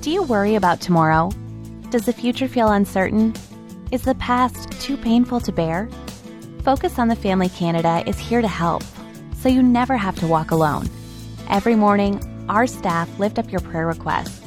Do 0.00 0.10
you 0.10 0.22
worry 0.22 0.54
about 0.54 0.80
tomorrow? 0.80 1.30
Does 1.90 2.06
the 2.06 2.14
future 2.14 2.48
feel 2.48 2.70
uncertain? 2.70 3.34
Is 3.92 4.00
the 4.00 4.14
past 4.14 4.72
too 4.80 4.96
painful 4.96 5.40
to 5.40 5.52
bear? 5.52 5.90
Focus 6.64 6.98
on 6.98 7.08
the 7.08 7.16
Family 7.16 7.50
Canada 7.50 8.02
is 8.06 8.18
here 8.18 8.40
to 8.40 8.48
help, 8.48 8.82
so 9.36 9.50
you 9.50 9.62
never 9.62 9.98
have 9.98 10.18
to 10.20 10.26
walk 10.26 10.52
alone. 10.52 10.88
Every 11.50 11.74
morning, 11.74 12.18
our 12.48 12.66
staff 12.66 13.10
lift 13.18 13.38
up 13.38 13.52
your 13.52 13.60
prayer 13.60 13.86
requests. 13.86 14.40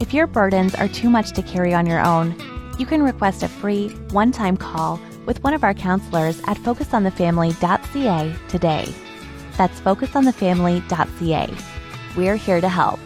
If 0.00 0.12
your 0.12 0.26
burdens 0.26 0.74
are 0.74 0.88
too 0.88 1.08
much 1.08 1.30
to 1.34 1.42
carry 1.42 1.72
on 1.72 1.86
your 1.86 2.04
own, 2.04 2.34
you 2.76 2.84
can 2.84 3.00
request 3.00 3.44
a 3.44 3.48
free, 3.48 3.90
one 4.10 4.32
time 4.32 4.56
call 4.56 5.00
with 5.24 5.40
one 5.44 5.54
of 5.54 5.62
our 5.62 5.74
counselors 5.74 6.40
at 6.48 6.56
focusonthefamily.ca 6.56 8.36
today. 8.48 8.92
That's 9.56 9.80
focusonthefamily.ca. 9.80 11.54
We're 12.16 12.36
here 12.36 12.60
to 12.60 12.68
help. 12.68 12.98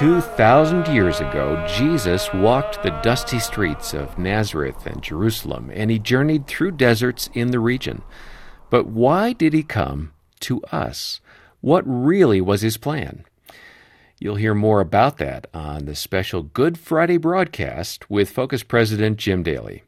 Two 0.00 0.22
thousand 0.22 0.88
years 0.88 1.20
ago, 1.20 1.62
Jesus 1.68 2.32
walked 2.32 2.82
the 2.82 2.98
dusty 3.02 3.38
streets 3.38 3.92
of 3.92 4.18
Nazareth 4.18 4.86
and 4.86 5.02
Jerusalem, 5.02 5.70
and 5.74 5.90
he 5.90 5.98
journeyed 5.98 6.46
through 6.46 6.70
deserts 6.70 7.28
in 7.34 7.50
the 7.50 7.60
region. 7.60 8.00
But 8.70 8.86
why 8.86 9.34
did 9.34 9.52
he 9.52 9.62
come 9.62 10.12
to 10.40 10.62
us? 10.72 11.20
What 11.60 11.84
really 11.84 12.40
was 12.40 12.62
his 12.62 12.78
plan? 12.78 13.26
You'll 14.18 14.36
hear 14.36 14.54
more 14.54 14.80
about 14.80 15.18
that 15.18 15.46
on 15.52 15.84
the 15.84 15.94
special 15.94 16.44
Good 16.44 16.78
Friday 16.78 17.18
broadcast 17.18 18.08
with 18.08 18.30
Focus 18.30 18.62
President 18.62 19.18
Jim 19.18 19.42
Daly. 19.42 19.82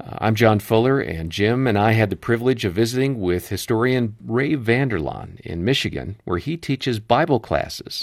Uh, 0.00 0.16
I'm 0.18 0.34
John 0.34 0.58
Fuller, 0.58 1.00
and 1.00 1.30
Jim 1.30 1.66
and 1.66 1.78
I 1.78 1.92
had 1.92 2.10
the 2.10 2.16
privilege 2.16 2.64
of 2.64 2.72
visiting 2.72 3.20
with 3.20 3.48
historian 3.48 4.16
Ray 4.24 4.54
Vander 4.54 4.98
Laan 4.98 5.38
in 5.40 5.64
Michigan, 5.64 6.16
where 6.24 6.38
he 6.38 6.56
teaches 6.56 6.98
Bible 6.98 7.40
classes. 7.40 8.00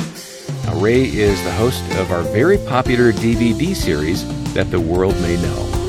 Now, 0.65 0.79
Ray 0.79 1.03
is 1.03 1.43
the 1.43 1.51
host 1.51 1.83
of 1.95 2.11
our 2.11 2.21
very 2.23 2.57
popular 2.59 3.11
DVD 3.11 3.75
series, 3.75 4.23
That 4.53 4.69
the 4.71 4.79
World 4.79 5.19
May 5.21 5.41
Know. 5.41 5.79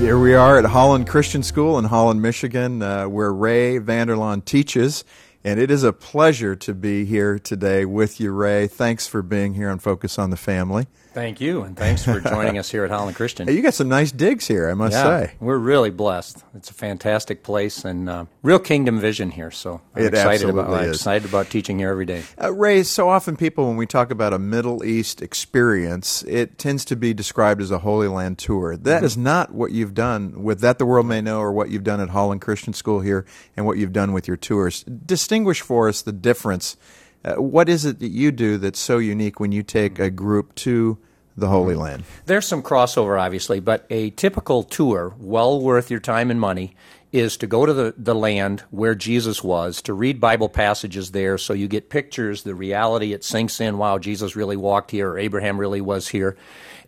Here 0.00 0.18
we 0.18 0.32
are 0.32 0.58
at 0.58 0.64
Holland 0.64 1.06
Christian 1.06 1.42
School 1.42 1.78
in 1.78 1.84
Holland, 1.84 2.22
Michigan, 2.22 2.80
uh, 2.80 3.06
where 3.06 3.32
Ray 3.32 3.76
Vander 3.76 4.16
Laan 4.16 4.42
teaches. 4.42 5.04
And 5.44 5.60
it 5.60 5.70
is 5.70 5.84
a 5.84 5.92
pleasure 5.92 6.56
to 6.56 6.74
be 6.74 7.04
here 7.04 7.38
today 7.38 7.84
with 7.84 8.20
you, 8.20 8.32
Ray. 8.32 8.66
Thanks 8.66 9.06
for 9.06 9.22
being 9.22 9.54
here 9.54 9.68
on 9.68 9.78
Focus 9.78 10.18
on 10.18 10.30
the 10.30 10.36
Family. 10.36 10.86
Thank 11.12 11.40
you, 11.40 11.62
and 11.62 11.76
thanks 11.76 12.04
for 12.04 12.20
joining 12.20 12.56
us 12.56 12.70
here 12.70 12.84
at 12.84 12.90
Holland 12.90 13.16
Christian. 13.16 13.48
Hey, 13.50 13.56
you 13.56 13.62
got 13.62 13.74
some 13.74 13.88
nice 13.88 14.12
digs 14.12 14.46
here, 14.46 14.70
I 14.70 14.74
must 14.74 14.92
yeah, 14.92 15.02
say. 15.26 15.32
We're 15.40 15.58
really 15.58 15.90
blessed. 15.90 16.44
It's 16.54 16.70
a 16.70 16.74
fantastic 16.74 17.42
place 17.42 17.84
and 17.84 18.08
uh, 18.08 18.26
real 18.42 18.60
kingdom 18.60 19.00
vision 19.00 19.32
here. 19.32 19.50
So 19.50 19.80
I'm 19.96 20.04
it 20.04 20.14
excited 20.14 20.48
about 20.48 20.70
I'm 20.72 20.88
excited 20.88 21.28
about 21.28 21.50
teaching 21.50 21.78
here 21.80 21.90
every 21.90 22.06
day. 22.06 22.22
Uh, 22.40 22.52
Ray, 22.52 22.84
so 22.84 23.08
often 23.08 23.36
people, 23.36 23.66
when 23.66 23.76
we 23.76 23.86
talk 23.86 24.12
about 24.12 24.32
a 24.32 24.38
Middle 24.38 24.84
East 24.84 25.20
experience, 25.20 26.22
it 26.24 26.58
tends 26.58 26.84
to 26.86 26.96
be 26.96 27.12
described 27.12 27.60
as 27.60 27.70
a 27.72 27.78
Holy 27.78 28.06
Land 28.08 28.38
tour. 28.38 28.76
That 28.76 28.98
Mm-hmm. 28.98 29.04
is 29.06 29.16
not 29.16 29.52
what 29.52 29.72
you've 29.72 29.94
done 29.94 30.44
with 30.44 30.60
That 30.60 30.78
the 30.78 30.86
World 30.86 31.06
May 31.06 31.20
Know 31.20 31.40
or 31.40 31.52
what 31.52 31.70
you've 31.70 31.84
done 31.84 32.00
at 32.00 32.10
Holland 32.10 32.40
Christian 32.40 32.72
School 32.72 33.00
here 33.00 33.26
and 33.56 33.66
what 33.66 33.78
you've 33.78 33.92
done 33.92 34.12
with 34.12 34.28
your 34.28 34.36
tours. 34.36 34.84
Distinguish 34.84 35.60
for 35.60 35.88
us 35.88 36.02
the 36.02 36.12
difference. 36.12 36.76
Uh, 37.24 37.34
what 37.34 37.68
is 37.68 37.84
it 37.84 37.98
that 37.98 38.08
you 38.08 38.32
do 38.32 38.56
that's 38.56 38.80
so 38.80 38.98
unique 38.98 39.40
when 39.40 39.52
you 39.52 39.62
take 39.62 39.98
a 39.98 40.10
group 40.10 40.54
to 40.54 40.98
the 41.36 41.48
Holy 41.48 41.74
Land? 41.74 42.04
There's 42.26 42.46
some 42.46 42.62
crossover, 42.62 43.20
obviously, 43.20 43.60
but 43.60 43.86
a 43.90 44.10
typical 44.10 44.62
tour, 44.62 45.14
well 45.18 45.60
worth 45.60 45.90
your 45.90 46.00
time 46.00 46.30
and 46.30 46.40
money, 46.40 46.74
is 47.12 47.36
to 47.36 47.46
go 47.46 47.66
to 47.66 47.72
the, 47.72 47.94
the 47.96 48.14
land 48.14 48.62
where 48.70 48.94
Jesus 48.94 49.42
was, 49.42 49.82
to 49.82 49.92
read 49.92 50.20
Bible 50.20 50.48
passages 50.48 51.10
there 51.10 51.38
so 51.38 51.52
you 51.52 51.66
get 51.66 51.90
pictures, 51.90 52.44
the 52.44 52.54
reality, 52.54 53.12
it 53.12 53.24
sinks 53.24 53.60
in, 53.60 53.78
wow, 53.78 53.98
Jesus 53.98 54.36
really 54.36 54.56
walked 54.56 54.92
here, 54.92 55.10
or 55.10 55.18
Abraham 55.18 55.58
really 55.58 55.80
was 55.80 56.08
here. 56.08 56.36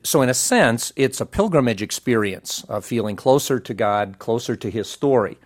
So, 0.05 0.23
in 0.23 0.29
a 0.29 0.35
sense, 0.35 0.93
it's 0.97 1.21
a 1.21 1.27
pilgrimage 1.27 1.83
experience 1.83 2.65
of 2.65 2.85
feeling 2.85 3.17
closer 3.17 3.61
to 3.61 3.75
God, 3.75 4.19
closer 4.19 4.57
to 4.57 4.71
His 4.71 4.89
story. 4.89 5.39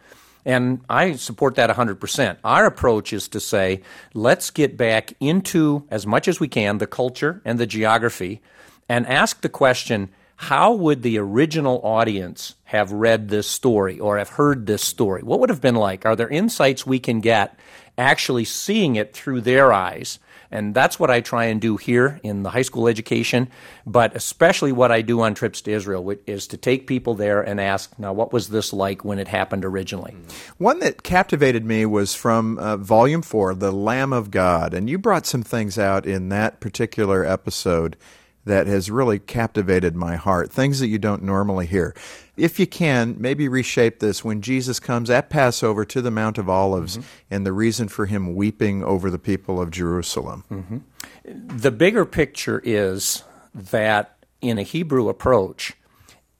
And 0.47 0.81
I 0.89 1.17
support 1.17 1.57
that 1.57 1.69
100%. 1.69 2.37
Our 2.45 2.67
approach 2.67 3.13
is 3.13 3.27
to 3.29 3.41
say, 3.41 3.83
let's 4.15 4.51
get 4.51 4.77
back 4.77 5.13
into, 5.19 5.85
as 5.91 6.07
much 6.07 6.29
as 6.29 6.39
we 6.39 6.47
can, 6.47 6.79
the 6.79 6.87
culture 6.87 7.43
and 7.45 7.59
the 7.59 7.67
geography 7.67 8.41
and 8.89 9.07
ask 9.07 9.41
the 9.41 9.49
question 9.49 10.09
how 10.37 10.73
would 10.73 11.03
the 11.03 11.19
original 11.19 11.81
audience 11.83 12.57
have 12.65 12.93
read 12.93 13.29
this 13.29 13.49
story 13.49 13.99
or 13.99 14.19
have 14.19 14.29
heard 14.29 14.67
this 14.67 14.83
story? 14.83 15.23
What 15.23 15.41
would 15.41 15.49
have 15.49 15.63
been 15.63 15.75
like? 15.75 16.05
Are 16.05 16.15
there 16.15 16.29
insights 16.29 16.87
we 16.87 17.01
can 17.01 17.21
get 17.21 17.59
actually 17.97 18.45
seeing 18.45 18.97
it 18.97 19.15
through 19.15 19.41
their 19.41 19.73
eyes? 19.73 20.19
And 20.57 20.73
that's 20.73 20.99
what 20.99 21.11
I 21.11 21.21
try 21.21 21.45
and 21.45 21.61
do 21.61 21.77
here 21.77 22.19
in 22.23 22.43
the 22.43 22.49
high 22.49 22.63
school 22.63 22.89
education, 22.89 23.51
but 23.85 24.17
especially 24.17 24.73
what 24.73 24.91
I 24.91 25.03
do 25.03 25.21
on 25.21 25.35
trips 25.35 25.61
to 25.61 25.71
Israel 25.71 26.15
is 26.27 26.47
to 26.47 26.57
take 26.57 26.87
people 26.87 27.15
there 27.15 27.43
and 27.43 27.61
ask, 27.61 27.93
now, 27.99 28.15
what 28.15 28.33
was 28.33 28.49
this 28.49 28.73
like 28.73 29.05
when 29.05 29.19
it 29.19 29.29
happened 29.29 29.67
originally? 29.67 30.17
One 30.57 30.79
that 30.79 31.03
captivated 31.03 31.67
me 31.67 31.85
was 31.85 32.15
from 32.15 32.59
uh, 32.59 32.79
Volume 32.79 33.21
4, 33.21 33.55
The 33.55 33.71
Lamb 33.71 34.15
of 34.15 34.31
God. 34.31 34.73
And 34.73 34.89
you 34.89 34.97
brought 34.97 35.27
some 35.27 35.43
things 35.43 35.79
out 35.79 36.07
in 36.07 36.31
that 36.31 36.59
particular 36.59 37.23
episode 37.23 37.99
that 38.47 38.67
has 38.67 38.91
really 38.91 39.19
captivated 39.19 39.95
my 39.95 40.17
heart, 40.17 40.51
things 40.51 40.81
that 40.81 40.87
you 40.87 40.99
don't 40.99 41.23
normally 41.23 41.67
hear. 41.67 41.95
If 42.37 42.59
you 42.59 42.67
can, 42.67 43.17
maybe 43.19 43.49
reshape 43.49 43.99
this 43.99 44.25
when 44.25 44.41
Jesus 44.41 44.79
comes 44.79 45.11
at 45.11 45.31
Passover 45.31 45.85
to 45.87 46.01
the 46.01 46.11
Mount 46.11 46.39
of 46.39 46.49
Olives 46.49 46.99
mm-hmm. 46.99 47.09
and 47.31 47.45
the 47.45 47.53
reason 47.53 47.89
for 47.89 48.07
him 48.07 48.35
weeping 48.35 48.85
over 48.85 49.11
the 49.11 49.19
people 49.19 49.61
of 49.61 49.71
Jerusalem. 49.71 50.45
Mm-hmm. 50.51 51.57
The 51.59 51.71
bigger 51.71 52.05
picture 52.05 52.63
is 52.65 53.25
that 53.53 54.17
in 54.41 54.59
a 54.59 54.63
Hebrew 54.63 55.09
approach, 55.09 55.75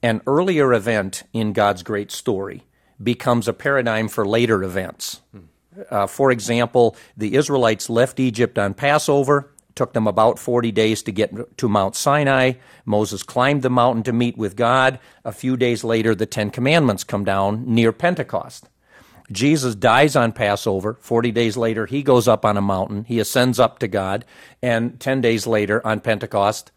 an 0.03 0.23
earlier 0.27 0.73
event 0.73 1.25
in 1.33 1.53
God's 1.53 1.83
great 1.83 2.13
story 2.13 2.63
becomes 3.03 3.49
a 3.49 3.53
paradigm 3.53 4.09
for 4.09 4.27
later 4.27 4.63
events. 4.63 5.23
Hmm. 5.33 5.41
Uh, 5.91 6.07
for 6.07 6.31
example, 6.31 6.97
the 7.17 7.35
Israelites 7.35 7.91
left 7.91 8.21
Egypt 8.21 8.59
on 8.59 8.75
Passover. 8.75 9.53
Took 9.77 9.93
them 9.93 10.09
about 10.09 10.41
40 10.41 10.73
days 10.73 11.05
to 11.05 11.13
get 11.13 11.57
to 11.59 11.69
Mount 11.69 11.95
Sinai. 11.95 12.55
Moses 12.85 13.23
climbed 13.23 13.63
the 13.63 13.71
mountain 13.71 14.03
to 14.05 14.13
meet 14.13 14.37
with 14.37 14.57
God. 14.57 14.99
A 15.25 15.31
few 15.31 15.57
days 15.57 15.85
later, 15.85 16.15
the 16.15 16.27
Ten 16.27 16.51
Commandments 16.51 17.05
come 17.05 17.25
down 17.25 17.63
near 17.67 17.93
Pentecost. 17.93 18.69
Jesus 19.31 19.75
dies 19.75 20.17
on 20.17 20.33
Passover. 20.33 20.97
40 21.01 21.31
days 21.31 21.57
later, 21.57 21.87
he 21.87 22.03
goes 22.03 22.27
up 22.27 22.45
on 22.45 22.57
a 22.57 22.63
mountain. 22.63 23.05
He 23.05 23.21
ascends 23.21 23.61
up 23.61 23.79
to 23.81 23.89
God. 23.89 24.25
And 24.63 24.99
10 24.99 25.21
days 25.21 25.47
later, 25.47 25.87
on 25.87 26.01
Pentecost, 26.01 26.73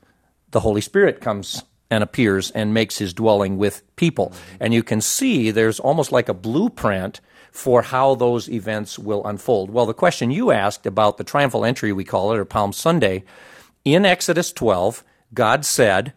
the 0.51 0.59
Holy 0.59 0.81
Spirit 0.81 1.21
comes 1.21 1.63
and 1.91 2.03
appears 2.03 2.51
and 2.51 2.73
makes 2.73 2.97
his 2.97 3.13
dwelling 3.13 3.57
with 3.57 3.83
people. 3.95 4.33
And 4.59 4.73
you 4.73 4.83
can 4.83 5.01
see 5.01 5.51
there's 5.51 5.79
almost 5.79 6.11
like 6.11 6.29
a 6.29 6.33
blueprint 6.33 7.21
for 7.51 7.81
how 7.81 8.15
those 8.15 8.49
events 8.49 8.99
will 8.99 9.25
unfold. 9.25 9.69
Well, 9.69 9.85
the 9.85 9.93
question 9.93 10.31
you 10.31 10.51
asked 10.51 10.85
about 10.85 11.17
the 11.17 11.23
triumphal 11.23 11.65
entry, 11.65 11.91
we 11.91 12.03
call 12.03 12.31
it, 12.31 12.37
or 12.37 12.45
Palm 12.45 12.73
Sunday, 12.73 13.23
in 13.85 14.05
Exodus 14.05 14.51
12, 14.53 15.03
God 15.33 15.65
said, 15.65 16.13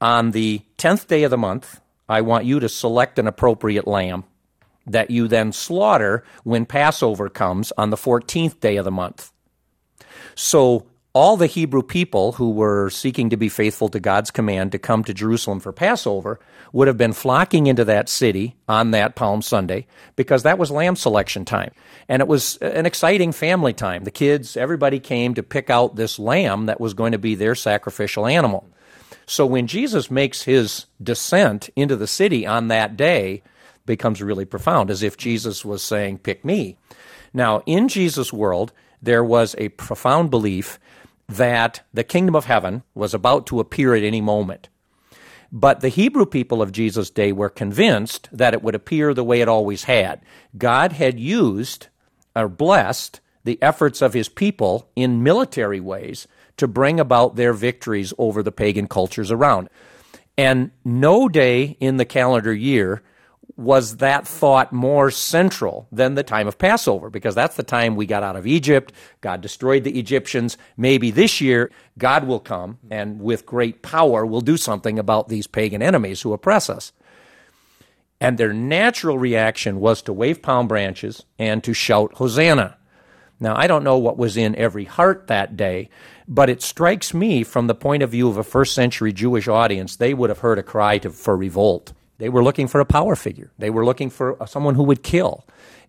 On 0.00 0.30
the 0.30 0.62
10th 0.78 1.06
day 1.06 1.22
of 1.22 1.30
the 1.30 1.38
month, 1.38 1.80
I 2.08 2.20
want 2.20 2.44
you 2.44 2.60
to 2.60 2.68
select 2.68 3.18
an 3.18 3.26
appropriate 3.26 3.86
lamb 3.86 4.24
that 4.86 5.10
you 5.10 5.28
then 5.28 5.52
slaughter 5.52 6.24
when 6.42 6.66
Passover 6.66 7.28
comes 7.28 7.72
on 7.78 7.90
the 7.90 7.96
14th 7.96 8.60
day 8.60 8.76
of 8.76 8.84
the 8.84 8.90
month. 8.90 9.32
So 10.34 10.86
all 11.12 11.36
the 11.36 11.46
Hebrew 11.46 11.82
people 11.82 12.32
who 12.32 12.50
were 12.50 12.88
seeking 12.90 13.30
to 13.30 13.36
be 13.36 13.48
faithful 13.48 13.88
to 13.88 13.98
God's 13.98 14.30
command 14.30 14.72
to 14.72 14.78
come 14.78 15.02
to 15.04 15.14
Jerusalem 15.14 15.58
for 15.58 15.72
Passover 15.72 16.38
would 16.72 16.86
have 16.86 16.96
been 16.96 17.12
flocking 17.12 17.66
into 17.66 17.84
that 17.84 18.08
city 18.08 18.54
on 18.68 18.92
that 18.92 19.16
Palm 19.16 19.42
Sunday 19.42 19.86
because 20.14 20.44
that 20.44 20.58
was 20.58 20.70
lamb 20.70 20.94
selection 20.94 21.44
time. 21.44 21.72
And 22.08 22.22
it 22.22 22.28
was 22.28 22.58
an 22.58 22.86
exciting 22.86 23.32
family 23.32 23.72
time. 23.72 24.04
The 24.04 24.12
kids, 24.12 24.56
everybody 24.56 25.00
came 25.00 25.34
to 25.34 25.42
pick 25.42 25.68
out 25.68 25.96
this 25.96 26.18
lamb 26.18 26.66
that 26.66 26.80
was 26.80 26.94
going 26.94 27.12
to 27.12 27.18
be 27.18 27.34
their 27.34 27.56
sacrificial 27.56 28.26
animal. 28.26 28.68
So 29.26 29.46
when 29.46 29.66
Jesus 29.66 30.10
makes 30.10 30.42
his 30.42 30.86
descent 31.02 31.70
into 31.74 31.96
the 31.96 32.06
city 32.06 32.46
on 32.46 32.68
that 32.68 32.96
day, 32.96 33.42
becomes 33.84 34.22
really 34.22 34.44
profound, 34.44 34.90
as 34.90 35.02
if 35.02 35.16
Jesus 35.16 35.64
was 35.64 35.82
saying, 35.82 36.18
Pick 36.18 36.44
me. 36.44 36.76
Now, 37.32 37.62
in 37.66 37.88
Jesus' 37.88 38.32
world, 38.32 38.72
there 39.02 39.24
was 39.24 39.54
a 39.58 39.70
profound 39.70 40.30
belief 40.30 40.78
that 41.30 41.82
the 41.94 42.04
kingdom 42.04 42.34
of 42.34 42.46
heaven 42.46 42.82
was 42.94 43.14
about 43.14 43.46
to 43.46 43.60
appear 43.60 43.94
at 43.94 44.02
any 44.02 44.20
moment. 44.20 44.68
But 45.52 45.80
the 45.80 45.88
Hebrew 45.88 46.26
people 46.26 46.60
of 46.60 46.72
Jesus' 46.72 47.10
day 47.10 47.32
were 47.32 47.48
convinced 47.48 48.28
that 48.32 48.54
it 48.54 48.62
would 48.62 48.74
appear 48.74 49.14
the 49.14 49.24
way 49.24 49.40
it 49.40 49.48
always 49.48 49.84
had. 49.84 50.20
God 50.58 50.92
had 50.92 51.18
used 51.18 51.88
or 52.34 52.48
blessed 52.48 53.20
the 53.44 53.60
efforts 53.62 54.02
of 54.02 54.12
his 54.12 54.28
people 54.28 54.88
in 54.94 55.22
military 55.22 55.80
ways 55.80 56.28
to 56.56 56.68
bring 56.68 57.00
about 57.00 57.36
their 57.36 57.52
victories 57.52 58.12
over 58.18 58.42
the 58.42 58.52
pagan 58.52 58.86
cultures 58.86 59.30
around. 59.30 59.68
And 60.36 60.70
no 60.84 61.28
day 61.28 61.76
in 61.80 61.96
the 61.96 62.04
calendar 62.04 62.52
year 62.52 63.02
was 63.60 63.98
that 63.98 64.26
thought 64.26 64.72
more 64.72 65.10
central 65.10 65.86
than 65.92 66.14
the 66.14 66.22
time 66.22 66.48
of 66.48 66.58
Passover? 66.58 67.10
Because 67.10 67.34
that's 67.34 67.56
the 67.56 67.62
time 67.62 67.94
we 67.94 68.06
got 68.06 68.22
out 68.22 68.36
of 68.36 68.46
Egypt. 68.46 68.92
God 69.20 69.42
destroyed 69.42 69.84
the 69.84 69.98
Egyptians. 69.98 70.56
Maybe 70.76 71.10
this 71.10 71.40
year 71.40 71.70
God 71.98 72.24
will 72.24 72.40
come 72.40 72.78
and 72.90 73.20
with 73.20 73.44
great 73.44 73.82
power 73.82 74.24
will 74.24 74.40
do 74.40 74.56
something 74.56 74.98
about 74.98 75.28
these 75.28 75.46
pagan 75.46 75.82
enemies 75.82 76.22
who 76.22 76.32
oppress 76.32 76.70
us. 76.70 76.92
And 78.20 78.38
their 78.38 78.52
natural 78.52 79.18
reaction 79.18 79.78
was 79.78 80.02
to 80.02 80.12
wave 80.12 80.42
palm 80.42 80.66
branches 80.66 81.24
and 81.38 81.62
to 81.64 81.74
shout, 81.74 82.14
Hosanna. 82.14 82.78
Now, 83.38 83.56
I 83.56 83.66
don't 83.66 83.84
know 83.84 83.96
what 83.96 84.18
was 84.18 84.36
in 84.36 84.54
every 84.56 84.84
heart 84.84 85.26
that 85.28 85.56
day, 85.56 85.88
but 86.28 86.50
it 86.50 86.62
strikes 86.62 87.14
me 87.14 87.42
from 87.42 87.66
the 87.66 87.74
point 87.74 88.02
of 88.02 88.10
view 88.10 88.28
of 88.28 88.36
a 88.36 88.44
first 88.44 88.74
century 88.74 89.12
Jewish 89.12 89.48
audience, 89.48 89.96
they 89.96 90.12
would 90.12 90.28
have 90.30 90.40
heard 90.40 90.58
a 90.58 90.62
cry 90.62 90.98
to, 90.98 91.10
for 91.10 91.36
revolt. 91.36 91.92
They 92.20 92.28
were 92.28 92.44
looking 92.44 92.68
for 92.68 92.80
a 92.80 92.84
power 92.84 93.16
figure. 93.16 93.50
They 93.58 93.70
were 93.70 93.84
looking 93.84 94.10
for 94.10 94.36
someone 94.46 94.76
who 94.76 94.84
would 94.84 95.02
kill. 95.02 95.44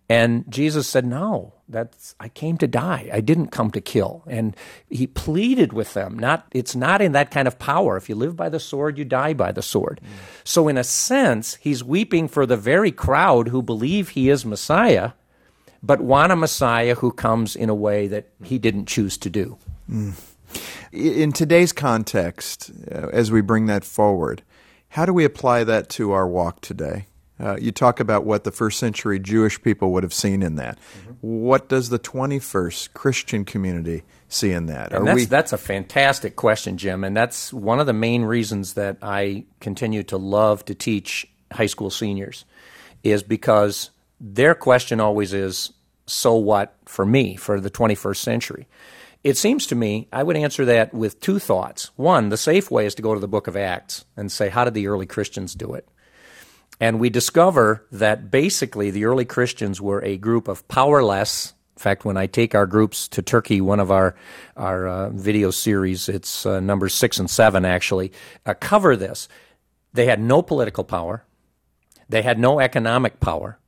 And 0.08 0.44
Jesus 0.48 0.88
said, 0.88 1.06
"No, 1.06 1.52
that's 1.68 2.14
I 2.18 2.28
came 2.28 2.58
to 2.58 2.66
die. 2.66 3.08
I 3.12 3.20
didn't 3.20 3.48
come 3.48 3.70
to 3.70 3.80
kill." 3.80 4.24
And 4.26 4.56
he 4.90 5.06
pleaded 5.06 5.72
with 5.72 5.94
them. 5.94 6.18
Not 6.18 6.46
it's 6.52 6.74
not 6.74 7.00
in 7.00 7.12
that 7.12 7.30
kind 7.30 7.46
of 7.46 7.58
power. 7.58 7.96
If 7.96 8.08
you 8.08 8.16
live 8.16 8.34
by 8.34 8.48
the 8.48 8.58
sword, 8.58 8.98
you 8.98 9.04
die 9.04 9.32
by 9.34 9.52
the 9.52 9.62
sword. 9.62 10.00
Mm. 10.02 10.08
So 10.44 10.68
in 10.68 10.76
a 10.76 10.84
sense, 10.84 11.56
he's 11.60 11.84
weeping 11.84 12.28
for 12.28 12.46
the 12.46 12.56
very 12.56 12.90
crowd 12.92 13.48
who 13.48 13.62
believe 13.62 14.10
he 14.10 14.28
is 14.28 14.44
Messiah, 14.44 15.12
but 15.82 16.00
want 16.00 16.32
a 16.32 16.36
Messiah 16.36 16.96
who 16.96 17.12
comes 17.12 17.54
in 17.56 17.70
a 17.70 17.74
way 17.74 18.08
that 18.08 18.26
he 18.42 18.58
didn't 18.58 18.88
choose 18.88 19.16
to 19.18 19.30
do. 19.30 19.56
Mm. 19.88 20.14
In 20.92 21.32
today's 21.32 21.72
context, 21.72 22.70
uh, 22.90 23.08
as 23.12 23.30
we 23.30 23.40
bring 23.40 23.66
that 23.66 23.84
forward, 23.84 24.42
how 24.92 25.06
do 25.06 25.14
we 25.14 25.24
apply 25.24 25.64
that 25.64 25.88
to 25.88 26.12
our 26.12 26.28
walk 26.28 26.60
today? 26.60 27.06
Uh, 27.40 27.56
you 27.56 27.72
talk 27.72 27.98
about 27.98 28.26
what 28.26 28.44
the 28.44 28.50
first 28.50 28.78
century 28.78 29.18
Jewish 29.18 29.60
people 29.62 29.90
would 29.92 30.02
have 30.02 30.12
seen 30.12 30.42
in 30.42 30.56
that. 30.56 30.78
Mm-hmm. 30.78 31.12
What 31.22 31.70
does 31.70 31.88
the 31.88 31.98
21st 31.98 32.92
Christian 32.92 33.46
community 33.46 34.02
see 34.28 34.52
in 34.52 34.66
that? 34.66 34.92
And 34.92 35.06
that's, 35.06 35.16
we... 35.16 35.24
that's 35.24 35.54
a 35.54 35.58
fantastic 35.58 36.36
question, 36.36 36.76
Jim. 36.76 37.04
And 37.04 37.16
that's 37.16 37.54
one 37.54 37.80
of 37.80 37.86
the 37.86 37.94
main 37.94 38.22
reasons 38.22 38.74
that 38.74 38.98
I 39.00 39.46
continue 39.60 40.02
to 40.04 40.18
love 40.18 40.62
to 40.66 40.74
teach 40.74 41.26
high 41.50 41.66
school 41.66 41.88
seniors, 41.88 42.44
is 43.02 43.22
because 43.22 43.90
their 44.20 44.54
question 44.54 45.00
always 45.00 45.32
is 45.32 45.72
so 46.06 46.34
what 46.34 46.76
for 46.84 47.06
me, 47.06 47.36
for 47.36 47.60
the 47.60 47.70
21st 47.70 48.16
century? 48.16 48.68
It 49.24 49.36
seems 49.36 49.68
to 49.68 49.76
me, 49.76 50.08
I 50.12 50.22
would 50.22 50.36
answer 50.36 50.64
that 50.64 50.92
with 50.92 51.20
two 51.20 51.38
thoughts. 51.38 51.90
One, 51.96 52.28
the 52.28 52.36
safe 52.36 52.70
way 52.70 52.86
is 52.86 52.94
to 52.96 53.02
go 53.02 53.14
to 53.14 53.20
the 53.20 53.28
book 53.28 53.46
of 53.46 53.56
Acts 53.56 54.04
and 54.16 54.32
say, 54.32 54.48
how 54.48 54.64
did 54.64 54.74
the 54.74 54.88
early 54.88 55.06
Christians 55.06 55.54
do 55.54 55.74
it? 55.74 55.88
And 56.80 56.98
we 56.98 57.10
discover 57.10 57.86
that 57.92 58.32
basically 58.32 58.90
the 58.90 59.04
early 59.04 59.24
Christians 59.24 59.80
were 59.80 60.02
a 60.02 60.16
group 60.16 60.48
of 60.48 60.66
powerless. 60.66 61.54
In 61.76 61.80
fact, 61.80 62.04
when 62.04 62.16
I 62.16 62.26
take 62.26 62.56
our 62.56 62.66
groups 62.66 63.06
to 63.08 63.22
Turkey, 63.22 63.60
one 63.60 63.78
of 63.78 63.92
our 63.92 64.16
our 64.56 64.88
uh, 64.88 65.10
video 65.10 65.52
series, 65.52 66.08
it's 66.08 66.44
uh, 66.44 66.58
number 66.58 66.88
six 66.88 67.18
and 67.18 67.30
seven 67.30 67.64
actually, 67.64 68.10
uh, 68.44 68.54
cover 68.54 68.96
this. 68.96 69.28
They 69.92 70.06
had 70.06 70.20
no 70.20 70.42
political 70.42 70.82
power. 70.82 71.24
They 72.08 72.22
had 72.22 72.38
no 72.38 72.58
economic 72.58 73.20
power. 73.20 73.58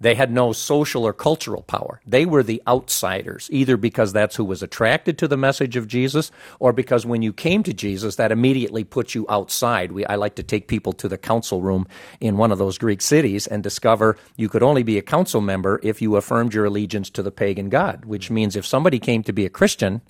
They 0.00 0.14
had 0.14 0.32
no 0.32 0.52
social 0.52 1.04
or 1.04 1.12
cultural 1.12 1.62
power. 1.62 2.00
They 2.06 2.26
were 2.26 2.42
the 2.42 2.62
outsiders, 2.66 3.48
either 3.52 3.76
because 3.76 4.12
that's 4.12 4.36
who 4.36 4.44
was 4.44 4.62
attracted 4.62 5.18
to 5.18 5.28
the 5.28 5.36
message 5.36 5.76
of 5.76 5.88
Jesus, 5.88 6.30
or 6.58 6.72
because 6.72 7.06
when 7.06 7.22
you 7.22 7.32
came 7.32 7.62
to 7.62 7.72
Jesus, 7.72 8.16
that 8.16 8.32
immediately 8.32 8.84
put 8.84 9.14
you 9.14 9.26
outside. 9.28 9.92
We, 9.92 10.04
I 10.06 10.16
like 10.16 10.34
to 10.36 10.42
take 10.42 10.68
people 10.68 10.92
to 10.94 11.08
the 11.08 11.18
council 11.18 11.62
room 11.62 11.86
in 12.20 12.36
one 12.36 12.52
of 12.52 12.58
those 12.58 12.78
Greek 12.78 13.00
cities 13.00 13.46
and 13.46 13.62
discover 13.62 14.16
you 14.36 14.48
could 14.48 14.62
only 14.62 14.82
be 14.82 14.98
a 14.98 15.02
council 15.02 15.40
member 15.40 15.80
if 15.82 16.02
you 16.02 16.16
affirmed 16.16 16.54
your 16.54 16.64
allegiance 16.64 17.10
to 17.10 17.22
the 17.22 17.30
pagan 17.30 17.68
god, 17.68 18.04
which 18.04 18.30
means 18.30 18.56
if 18.56 18.66
somebody 18.66 18.98
came 18.98 19.22
to 19.22 19.32
be 19.32 19.46
a 19.46 19.50
Christian, 19.50 20.00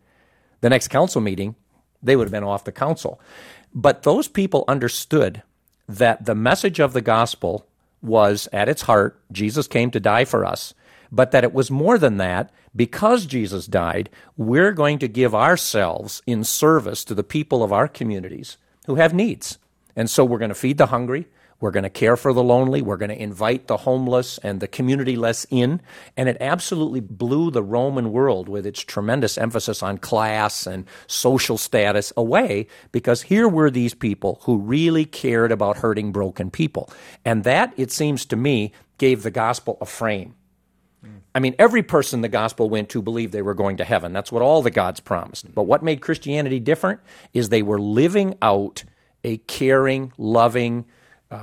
the 0.60 0.70
next 0.70 0.88
council 0.88 1.20
meeting, 1.20 1.54
they 2.02 2.16
would 2.16 2.24
have 2.24 2.32
been 2.32 2.44
off 2.44 2.64
the 2.64 2.72
council. 2.72 3.20
But 3.74 4.02
those 4.02 4.28
people 4.28 4.64
understood 4.68 5.42
that 5.88 6.24
the 6.24 6.34
message 6.34 6.78
of 6.80 6.92
the 6.92 7.00
gospel 7.00 7.66
was 8.04 8.48
at 8.52 8.68
its 8.68 8.82
heart, 8.82 9.20
Jesus 9.32 9.66
came 9.66 9.90
to 9.90 10.00
die 10.00 10.24
for 10.24 10.44
us, 10.44 10.74
but 11.10 11.30
that 11.30 11.44
it 11.44 11.54
was 11.54 11.70
more 11.70 11.98
than 11.98 12.18
that. 12.18 12.50
Because 12.76 13.24
Jesus 13.26 13.66
died, 13.66 14.10
we're 14.36 14.72
going 14.72 14.98
to 14.98 15.06
give 15.06 15.34
ourselves 15.34 16.22
in 16.26 16.42
service 16.42 17.04
to 17.04 17.14
the 17.14 17.22
people 17.22 17.62
of 17.62 17.72
our 17.72 17.86
communities 17.86 18.56
who 18.86 18.96
have 18.96 19.14
needs. 19.14 19.58
And 19.94 20.10
so 20.10 20.24
we're 20.24 20.38
going 20.38 20.48
to 20.48 20.56
feed 20.56 20.78
the 20.78 20.86
hungry. 20.86 21.26
We're 21.60 21.70
going 21.70 21.84
to 21.84 21.90
care 21.90 22.16
for 22.16 22.32
the 22.32 22.42
lonely. 22.42 22.82
We're 22.82 22.96
going 22.96 23.10
to 23.10 23.22
invite 23.22 23.66
the 23.66 23.78
homeless 23.78 24.38
and 24.38 24.60
the 24.60 24.68
community 24.68 25.16
less 25.16 25.46
in. 25.50 25.80
And 26.16 26.28
it 26.28 26.36
absolutely 26.40 27.00
blew 27.00 27.50
the 27.50 27.62
Roman 27.62 28.12
world 28.12 28.48
with 28.48 28.66
its 28.66 28.80
tremendous 28.80 29.38
emphasis 29.38 29.82
on 29.82 29.98
class 29.98 30.66
and 30.66 30.86
social 31.06 31.56
status 31.58 32.12
away 32.16 32.66
because 32.92 33.22
here 33.22 33.48
were 33.48 33.70
these 33.70 33.94
people 33.94 34.40
who 34.42 34.58
really 34.58 35.04
cared 35.04 35.52
about 35.52 35.78
hurting 35.78 36.12
broken 36.12 36.50
people. 36.50 36.90
And 37.24 37.44
that, 37.44 37.72
it 37.76 37.90
seems 37.90 38.24
to 38.26 38.36
me, 38.36 38.72
gave 38.98 39.22
the 39.22 39.30
gospel 39.30 39.78
a 39.80 39.86
frame. 39.86 40.34
I 41.34 41.40
mean, 41.40 41.56
every 41.58 41.82
person 41.82 42.20
the 42.20 42.28
gospel 42.28 42.70
went 42.70 42.90
to 42.90 43.02
believed 43.02 43.32
they 43.32 43.42
were 43.42 43.54
going 43.54 43.78
to 43.78 43.84
heaven. 43.84 44.12
That's 44.12 44.30
what 44.30 44.42
all 44.42 44.62
the 44.62 44.70
gods 44.70 45.00
promised. 45.00 45.52
But 45.52 45.64
what 45.64 45.82
made 45.82 46.00
Christianity 46.00 46.60
different 46.60 47.00
is 47.32 47.48
they 47.48 47.62
were 47.62 47.80
living 47.80 48.36
out 48.40 48.84
a 49.24 49.38
caring, 49.38 50.12
loving, 50.16 50.84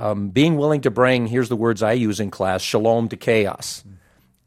um, 0.00 0.28
being 0.30 0.56
willing 0.56 0.80
to 0.82 0.90
bring, 0.90 1.26
here's 1.26 1.48
the 1.48 1.56
words 1.56 1.82
I 1.82 1.92
use 1.92 2.20
in 2.20 2.30
class, 2.30 2.62
shalom 2.62 3.08
to 3.08 3.16
chaos. 3.16 3.84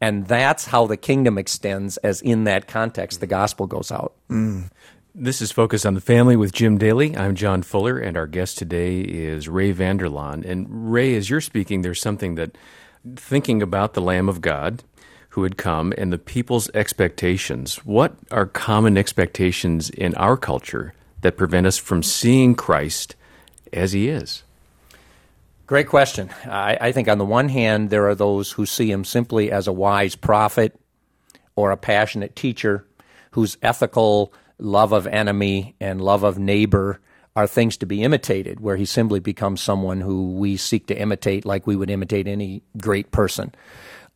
And 0.00 0.26
that's 0.26 0.66
how 0.66 0.86
the 0.86 0.96
kingdom 0.96 1.38
extends, 1.38 1.96
as 1.98 2.20
in 2.20 2.44
that 2.44 2.68
context, 2.68 3.20
the 3.20 3.26
gospel 3.26 3.66
goes 3.66 3.90
out. 3.90 4.14
Mm. 4.30 4.70
This 5.14 5.40
is 5.40 5.50
Focus 5.50 5.86
on 5.86 5.94
the 5.94 6.02
Family 6.02 6.36
with 6.36 6.52
Jim 6.52 6.76
Daly. 6.76 7.16
I'm 7.16 7.34
John 7.34 7.62
Fuller, 7.62 7.98
and 7.98 8.18
our 8.18 8.26
guest 8.26 8.58
today 8.58 9.00
is 9.00 9.48
Ray 9.48 9.72
Vander 9.72 10.10
Laan. 10.10 10.44
And 10.44 10.92
Ray, 10.92 11.14
as 11.16 11.30
you're 11.30 11.40
speaking, 11.40 11.80
there's 11.80 12.02
something 12.02 12.34
that 12.34 12.58
thinking 13.14 13.62
about 13.62 13.94
the 13.94 14.02
Lamb 14.02 14.28
of 14.28 14.42
God 14.42 14.82
who 15.30 15.42
had 15.44 15.56
come 15.56 15.94
and 15.96 16.12
the 16.12 16.18
people's 16.18 16.68
expectations. 16.74 17.76
What 17.86 18.14
are 18.30 18.44
common 18.44 18.98
expectations 18.98 19.88
in 19.88 20.14
our 20.16 20.36
culture 20.36 20.92
that 21.22 21.38
prevent 21.38 21.66
us 21.66 21.78
from 21.78 22.02
seeing 22.02 22.54
Christ 22.54 23.16
as 23.72 23.92
he 23.92 24.08
is? 24.08 24.42
Great 25.66 25.88
question. 25.88 26.30
I, 26.44 26.78
I, 26.80 26.92
think 26.92 27.08
on 27.08 27.18
the 27.18 27.24
one 27.24 27.48
hand, 27.48 27.90
there 27.90 28.08
are 28.08 28.14
those 28.14 28.52
who 28.52 28.66
see 28.66 28.88
him 28.88 29.04
simply 29.04 29.50
as 29.50 29.66
a 29.66 29.72
wise 29.72 30.14
prophet 30.14 30.78
or 31.56 31.72
a 31.72 31.76
passionate 31.76 32.36
teacher 32.36 32.86
whose 33.32 33.58
ethical 33.62 34.32
love 34.60 34.92
of 34.92 35.08
enemy 35.08 35.74
and 35.80 36.00
love 36.00 36.22
of 36.22 36.38
neighbor 36.38 37.00
are 37.34 37.48
things 37.48 37.76
to 37.78 37.86
be 37.86 38.04
imitated, 38.04 38.60
where 38.60 38.76
he 38.76 38.84
simply 38.84 39.18
becomes 39.18 39.60
someone 39.60 40.00
who 40.00 40.36
we 40.36 40.56
seek 40.56 40.86
to 40.86 40.98
imitate 40.98 41.44
like 41.44 41.66
we 41.66 41.74
would 41.74 41.90
imitate 41.90 42.28
any 42.28 42.62
great 42.78 43.10
person. 43.10 43.52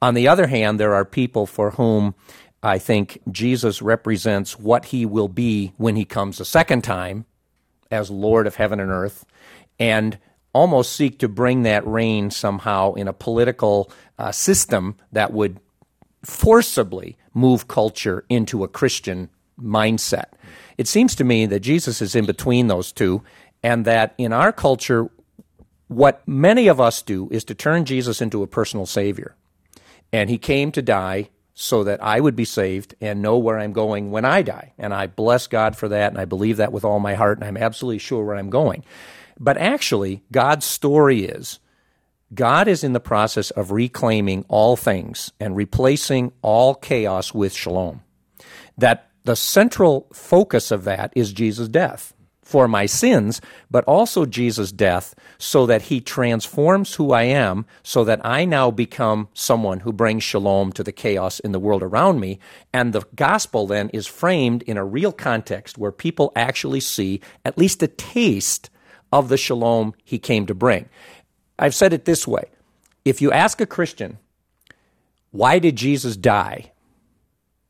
On 0.00 0.14
the 0.14 0.28
other 0.28 0.46
hand, 0.46 0.78
there 0.78 0.94
are 0.94 1.04
people 1.04 1.46
for 1.46 1.72
whom 1.72 2.14
I 2.62 2.78
think 2.78 3.20
Jesus 3.30 3.82
represents 3.82 4.58
what 4.58 4.86
he 4.86 5.04
will 5.04 5.28
be 5.28 5.72
when 5.78 5.96
he 5.96 6.04
comes 6.04 6.38
a 6.38 6.44
second 6.44 6.82
time 6.82 7.26
as 7.90 8.08
Lord 8.08 8.46
of 8.46 8.54
heaven 8.54 8.78
and 8.78 8.90
earth. 8.90 9.26
And 9.78 10.18
almost 10.52 10.92
seek 10.92 11.18
to 11.18 11.28
bring 11.28 11.62
that 11.62 11.86
reign 11.86 12.30
somehow 12.30 12.94
in 12.94 13.08
a 13.08 13.12
political 13.12 13.90
uh, 14.18 14.32
system 14.32 14.96
that 15.12 15.32
would 15.32 15.60
forcibly 16.24 17.16
move 17.34 17.68
culture 17.68 18.24
into 18.28 18.64
a 18.64 18.68
Christian 18.68 19.30
mindset. 19.60 20.26
It 20.76 20.88
seems 20.88 21.14
to 21.16 21.24
me 21.24 21.46
that 21.46 21.60
Jesus 21.60 22.02
is 22.02 22.14
in 22.14 22.26
between 22.26 22.66
those 22.66 22.92
two, 22.92 23.22
and 23.62 23.84
that 23.84 24.14
in 24.18 24.32
our 24.32 24.52
culture, 24.52 25.10
what 25.88 26.26
many 26.26 26.68
of 26.68 26.80
us 26.80 27.02
do 27.02 27.28
is 27.30 27.44
to 27.44 27.54
turn 27.54 27.84
Jesus 27.84 28.20
into 28.20 28.42
a 28.42 28.46
personal 28.46 28.86
savior. 28.86 29.36
And 30.12 30.30
he 30.30 30.38
came 30.38 30.72
to 30.72 30.82
die 30.82 31.30
so 31.54 31.84
that 31.84 32.02
I 32.02 32.20
would 32.20 32.34
be 32.34 32.46
saved 32.46 32.94
and 33.00 33.20
know 33.20 33.36
where 33.36 33.58
I'm 33.58 33.72
going 33.72 34.10
when 34.10 34.24
I 34.24 34.40
die. 34.42 34.72
And 34.78 34.94
I 34.94 35.06
bless 35.06 35.46
God 35.46 35.76
for 35.76 35.88
that, 35.88 36.10
and 36.10 36.18
I 36.18 36.24
believe 36.24 36.56
that 36.56 36.72
with 36.72 36.84
all 36.84 37.00
my 37.00 37.14
heart, 37.14 37.38
and 37.38 37.46
I'm 37.46 37.58
absolutely 37.58 37.98
sure 37.98 38.24
where 38.24 38.36
I'm 38.36 38.50
going. 38.50 38.82
But 39.40 39.56
actually, 39.56 40.22
God's 40.30 40.66
story 40.66 41.24
is 41.24 41.58
God 42.32 42.68
is 42.68 42.84
in 42.84 42.92
the 42.92 43.00
process 43.00 43.50
of 43.50 43.72
reclaiming 43.72 44.44
all 44.48 44.76
things 44.76 45.32
and 45.40 45.56
replacing 45.56 46.32
all 46.42 46.74
chaos 46.74 47.34
with 47.34 47.52
shalom. 47.52 48.02
That 48.78 49.10
the 49.24 49.34
central 49.34 50.06
focus 50.12 50.70
of 50.70 50.84
that 50.84 51.12
is 51.16 51.32
Jesus' 51.32 51.68
death 51.68 52.14
for 52.42 52.66
my 52.66 52.84
sins, 52.84 53.40
but 53.70 53.84
also 53.84 54.26
Jesus' 54.26 54.72
death 54.72 55.14
so 55.38 55.66
that 55.66 55.82
he 55.82 56.00
transforms 56.00 56.94
who 56.94 57.12
I 57.12 57.22
am 57.22 57.64
so 57.82 58.02
that 58.04 58.20
I 58.24 58.44
now 58.44 58.70
become 58.70 59.28
someone 59.34 59.80
who 59.80 59.92
brings 59.92 60.24
shalom 60.24 60.72
to 60.72 60.82
the 60.82 60.92
chaos 60.92 61.38
in 61.40 61.52
the 61.52 61.60
world 61.60 61.82
around 61.82 62.20
me. 62.20 62.40
And 62.72 62.92
the 62.92 63.06
gospel 63.14 63.66
then 63.66 63.88
is 63.90 64.06
framed 64.06 64.62
in 64.62 64.76
a 64.76 64.84
real 64.84 65.12
context 65.12 65.78
where 65.78 65.92
people 65.92 66.32
actually 66.34 66.80
see 66.80 67.20
at 67.44 67.58
least 67.58 67.82
a 67.82 67.88
taste 67.88 68.70
of 69.12 69.28
the 69.28 69.36
shalom 69.36 69.94
he 70.04 70.18
came 70.18 70.46
to 70.46 70.54
bring. 70.54 70.88
I've 71.58 71.74
said 71.74 71.92
it 71.92 72.04
this 72.04 72.26
way 72.26 72.44
If 73.04 73.20
you 73.20 73.32
ask 73.32 73.60
a 73.60 73.66
Christian, 73.66 74.18
why 75.30 75.58
did 75.58 75.76
Jesus 75.76 76.16
die? 76.16 76.72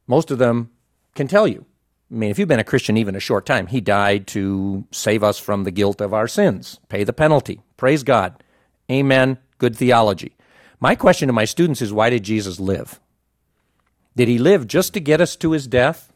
Most 0.06 0.30
of 0.30 0.38
them 0.38 0.70
can 1.14 1.28
tell 1.28 1.46
you. 1.46 1.64
I 2.10 2.14
mean, 2.14 2.30
if 2.30 2.38
you've 2.38 2.48
been 2.48 2.58
a 2.58 2.64
Christian 2.64 2.96
even 2.96 3.14
a 3.14 3.20
short 3.20 3.46
time, 3.46 3.68
he 3.68 3.80
died 3.80 4.26
to 4.28 4.84
save 4.90 5.22
us 5.22 5.38
from 5.38 5.62
the 5.62 5.70
guilt 5.70 6.00
of 6.00 6.12
our 6.12 6.26
sins, 6.26 6.80
pay 6.88 7.04
the 7.04 7.12
penalty. 7.12 7.60
Praise 7.76 8.02
God. 8.02 8.42
Amen. 8.90 9.38
Good 9.58 9.76
theology. 9.76 10.34
My 10.80 10.94
question 10.94 11.28
to 11.28 11.32
my 11.32 11.44
students 11.44 11.82
is 11.82 11.92
why 11.92 12.10
did 12.10 12.24
Jesus 12.24 12.58
live? 12.58 12.98
Did 14.16 14.28
he 14.28 14.38
live 14.38 14.66
just 14.66 14.94
to 14.94 15.00
get 15.00 15.20
us 15.20 15.36
to 15.36 15.52
his 15.52 15.66
death? 15.66 16.12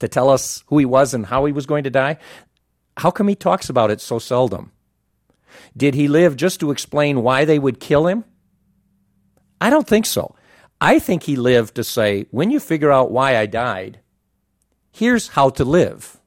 To 0.00 0.08
tell 0.08 0.30
us 0.30 0.64
who 0.66 0.78
he 0.78 0.86
was 0.86 1.14
and 1.14 1.26
how 1.26 1.44
he 1.44 1.52
was 1.52 1.66
going 1.66 1.84
to 1.84 1.90
die? 1.90 2.18
How 2.96 3.10
come 3.10 3.28
he 3.28 3.34
talks 3.34 3.68
about 3.68 3.90
it 3.90 4.00
so 4.00 4.18
seldom? 4.18 4.72
Did 5.76 5.94
he 5.94 6.08
live 6.08 6.36
just 6.36 6.60
to 6.60 6.70
explain 6.70 7.22
why 7.22 7.44
they 7.44 7.58
would 7.58 7.80
kill 7.80 8.06
him? 8.06 8.24
I 9.60 9.70
don't 9.70 9.86
think 9.86 10.06
so. 10.06 10.34
I 10.80 10.98
think 10.98 11.24
he 11.24 11.36
lived 11.36 11.74
to 11.74 11.84
say, 11.84 12.26
when 12.30 12.50
you 12.50 12.60
figure 12.60 12.90
out 12.90 13.10
why 13.10 13.36
I 13.36 13.46
died, 13.46 14.00
here's 14.90 15.28
how 15.28 15.50
to 15.50 15.64
live. 15.64 16.18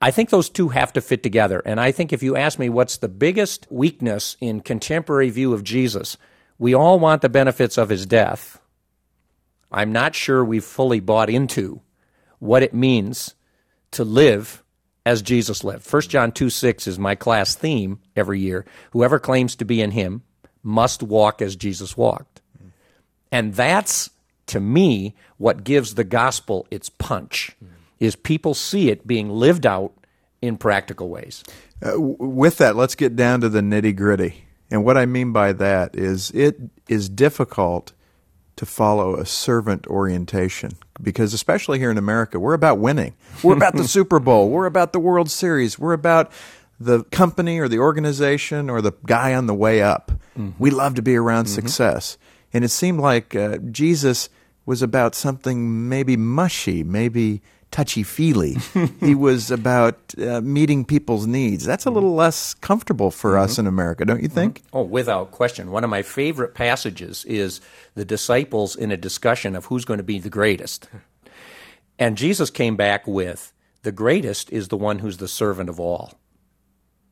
I 0.00 0.10
think 0.10 0.30
those 0.30 0.50
two 0.50 0.70
have 0.70 0.92
to 0.94 1.00
fit 1.00 1.22
together. 1.22 1.62
And 1.64 1.80
I 1.80 1.92
think 1.92 2.12
if 2.12 2.22
you 2.22 2.36
ask 2.36 2.58
me 2.58 2.68
what's 2.68 2.98
the 2.98 3.08
biggest 3.08 3.66
weakness 3.70 4.36
in 4.40 4.60
contemporary 4.60 5.30
view 5.30 5.54
of 5.54 5.64
Jesus, 5.64 6.16
we 6.58 6.74
all 6.74 6.98
want 6.98 7.22
the 7.22 7.28
benefits 7.28 7.78
of 7.78 7.88
his 7.88 8.04
death. 8.04 8.60
I'm 9.70 9.92
not 9.92 10.14
sure 10.14 10.44
we've 10.44 10.64
fully 10.64 11.00
bought 11.00 11.30
into 11.30 11.80
what 12.40 12.62
it 12.62 12.74
means 12.74 13.34
to 13.92 14.04
live 14.04 14.61
as 15.04 15.22
Jesus 15.22 15.64
lived. 15.64 15.90
1 15.90 16.02
John 16.02 16.32
2 16.32 16.50
6 16.50 16.86
is 16.86 16.98
my 16.98 17.14
class 17.14 17.54
theme 17.54 18.00
every 18.14 18.40
year. 18.40 18.64
Whoever 18.92 19.18
claims 19.18 19.56
to 19.56 19.64
be 19.64 19.80
in 19.80 19.90
him 19.90 20.22
must 20.62 21.02
walk 21.02 21.42
as 21.42 21.56
Jesus 21.56 21.96
walked. 21.96 22.40
And 23.30 23.54
that's, 23.54 24.10
to 24.46 24.60
me, 24.60 25.14
what 25.38 25.64
gives 25.64 25.94
the 25.94 26.04
gospel 26.04 26.66
its 26.70 26.88
punch, 26.88 27.56
is 27.98 28.14
people 28.14 28.54
see 28.54 28.90
it 28.90 29.06
being 29.06 29.30
lived 29.30 29.66
out 29.66 29.92
in 30.40 30.56
practical 30.56 31.08
ways. 31.08 31.42
Uh, 31.84 31.98
with 31.98 32.58
that, 32.58 32.76
let's 32.76 32.94
get 32.94 33.16
down 33.16 33.40
to 33.40 33.48
the 33.48 33.60
nitty 33.60 33.96
gritty. 33.96 34.44
And 34.70 34.84
what 34.84 34.96
I 34.96 35.06
mean 35.06 35.32
by 35.32 35.52
that 35.52 35.96
is 35.96 36.30
it 36.30 36.58
is 36.88 37.08
difficult 37.08 37.92
to 38.62 38.66
follow 38.66 39.16
a 39.16 39.26
servant 39.26 39.88
orientation 39.88 40.70
because 41.02 41.34
especially 41.34 41.80
here 41.80 41.90
in 41.90 41.98
America, 41.98 42.38
we're 42.38 42.54
about 42.54 42.78
winning. 42.78 43.12
We're 43.42 43.56
about 43.56 43.74
the 43.74 43.88
Super 43.88 44.20
Bowl. 44.20 44.50
We're 44.50 44.66
about 44.66 44.92
the 44.92 45.00
World 45.00 45.28
Series. 45.28 45.80
We're 45.80 45.94
about 45.94 46.30
the 46.78 47.02
company 47.06 47.58
or 47.58 47.66
the 47.66 47.80
organization 47.80 48.70
or 48.70 48.80
the 48.80 48.92
guy 49.04 49.34
on 49.34 49.46
the 49.46 49.54
way 49.54 49.82
up. 49.82 50.12
Mm-hmm. 50.38 50.62
We 50.62 50.70
love 50.70 50.94
to 50.94 51.02
be 51.02 51.16
around 51.16 51.46
mm-hmm. 51.46 51.56
success. 51.56 52.18
And 52.52 52.64
it 52.64 52.68
seemed 52.68 53.00
like 53.00 53.34
uh, 53.34 53.58
Jesus 53.72 54.28
was 54.64 54.80
about 54.80 55.16
something 55.16 55.88
maybe 55.88 56.16
mushy, 56.16 56.84
maybe 56.84 57.42
touchy 57.72 58.02
feely. 58.02 58.56
he 59.00 59.14
was 59.16 59.50
about 59.50 59.96
uh, 60.18 60.40
meeting 60.40 60.84
people's 60.84 61.26
needs. 61.26 61.64
That's 61.64 61.84
a 61.84 61.88
mm-hmm. 61.88 61.94
little 61.94 62.14
less 62.14 62.54
comfortable 62.54 63.10
for 63.10 63.32
mm-hmm. 63.32 63.42
us 63.42 63.58
in 63.58 63.66
America, 63.66 64.04
don't 64.04 64.22
you 64.22 64.28
mm-hmm. 64.28 64.34
think? 64.34 64.62
Oh, 64.72 64.82
without 64.82 65.32
question. 65.32 65.72
One 65.72 65.82
of 65.82 65.90
my 65.90 66.02
favorite 66.02 66.54
passages 66.54 67.24
is 67.24 67.60
the 67.94 68.04
disciples 68.04 68.76
in 68.76 68.92
a 68.92 68.96
discussion 68.96 69.56
of 69.56 69.66
who's 69.66 69.84
going 69.84 69.98
to 69.98 70.04
be 70.04 70.18
the 70.18 70.30
greatest. 70.30 70.88
And 71.98 72.16
Jesus 72.16 72.50
came 72.50 72.76
back 72.76 73.06
with, 73.06 73.52
the 73.82 73.92
greatest 73.92 74.50
is 74.52 74.68
the 74.68 74.76
one 74.76 75.00
who's 75.00 75.16
the 75.16 75.28
servant 75.28 75.68
of 75.68 75.80
all. 75.80 76.14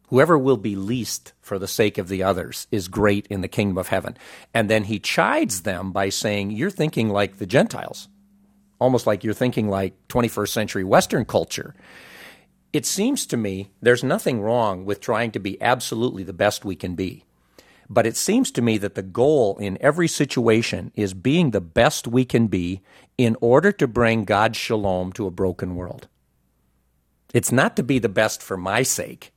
Whoever 0.08 0.36
will 0.36 0.56
be 0.56 0.74
least 0.74 1.32
for 1.40 1.58
the 1.58 1.68
sake 1.68 1.96
of 1.96 2.08
the 2.08 2.22
others 2.22 2.66
is 2.72 2.88
great 2.88 3.26
in 3.28 3.42
the 3.42 3.48
kingdom 3.48 3.78
of 3.78 3.88
heaven. 3.88 4.16
And 4.52 4.68
then 4.68 4.84
he 4.84 4.98
chides 4.98 5.62
them 5.62 5.92
by 5.92 6.08
saying, 6.08 6.50
You're 6.50 6.70
thinking 6.70 7.08
like 7.08 7.38
the 7.38 7.46
Gentiles, 7.46 8.08
almost 8.80 9.06
like 9.06 9.22
you're 9.22 9.34
thinking 9.34 9.68
like 9.68 9.94
21st 10.08 10.48
century 10.48 10.84
Western 10.84 11.24
culture. 11.24 11.74
It 12.72 12.86
seems 12.86 13.26
to 13.26 13.36
me 13.36 13.70
there's 13.80 14.02
nothing 14.02 14.40
wrong 14.40 14.84
with 14.84 15.00
trying 15.00 15.30
to 15.32 15.38
be 15.38 15.60
absolutely 15.62 16.22
the 16.22 16.32
best 16.32 16.64
we 16.64 16.76
can 16.76 16.94
be. 16.94 17.24
But 17.88 18.06
it 18.06 18.16
seems 18.16 18.52
to 18.52 18.62
me 18.62 18.78
that 18.78 18.94
the 18.94 19.02
goal 19.02 19.58
in 19.58 19.76
every 19.80 20.06
situation 20.06 20.92
is 20.94 21.12
being 21.12 21.50
the 21.50 21.60
best 21.60 22.06
we 22.06 22.24
can 22.24 22.46
be 22.46 22.82
in 23.18 23.36
order 23.40 23.72
to 23.72 23.88
bring 23.88 24.24
God's 24.24 24.56
shalom 24.56 25.12
to 25.14 25.26
a 25.26 25.32
broken 25.32 25.74
world. 25.74 26.06
It's 27.34 27.50
not 27.52 27.76
to 27.76 27.82
be 27.82 27.98
the 27.98 28.08
best 28.08 28.42
for 28.42 28.56
my 28.56 28.84
sake 28.84 29.32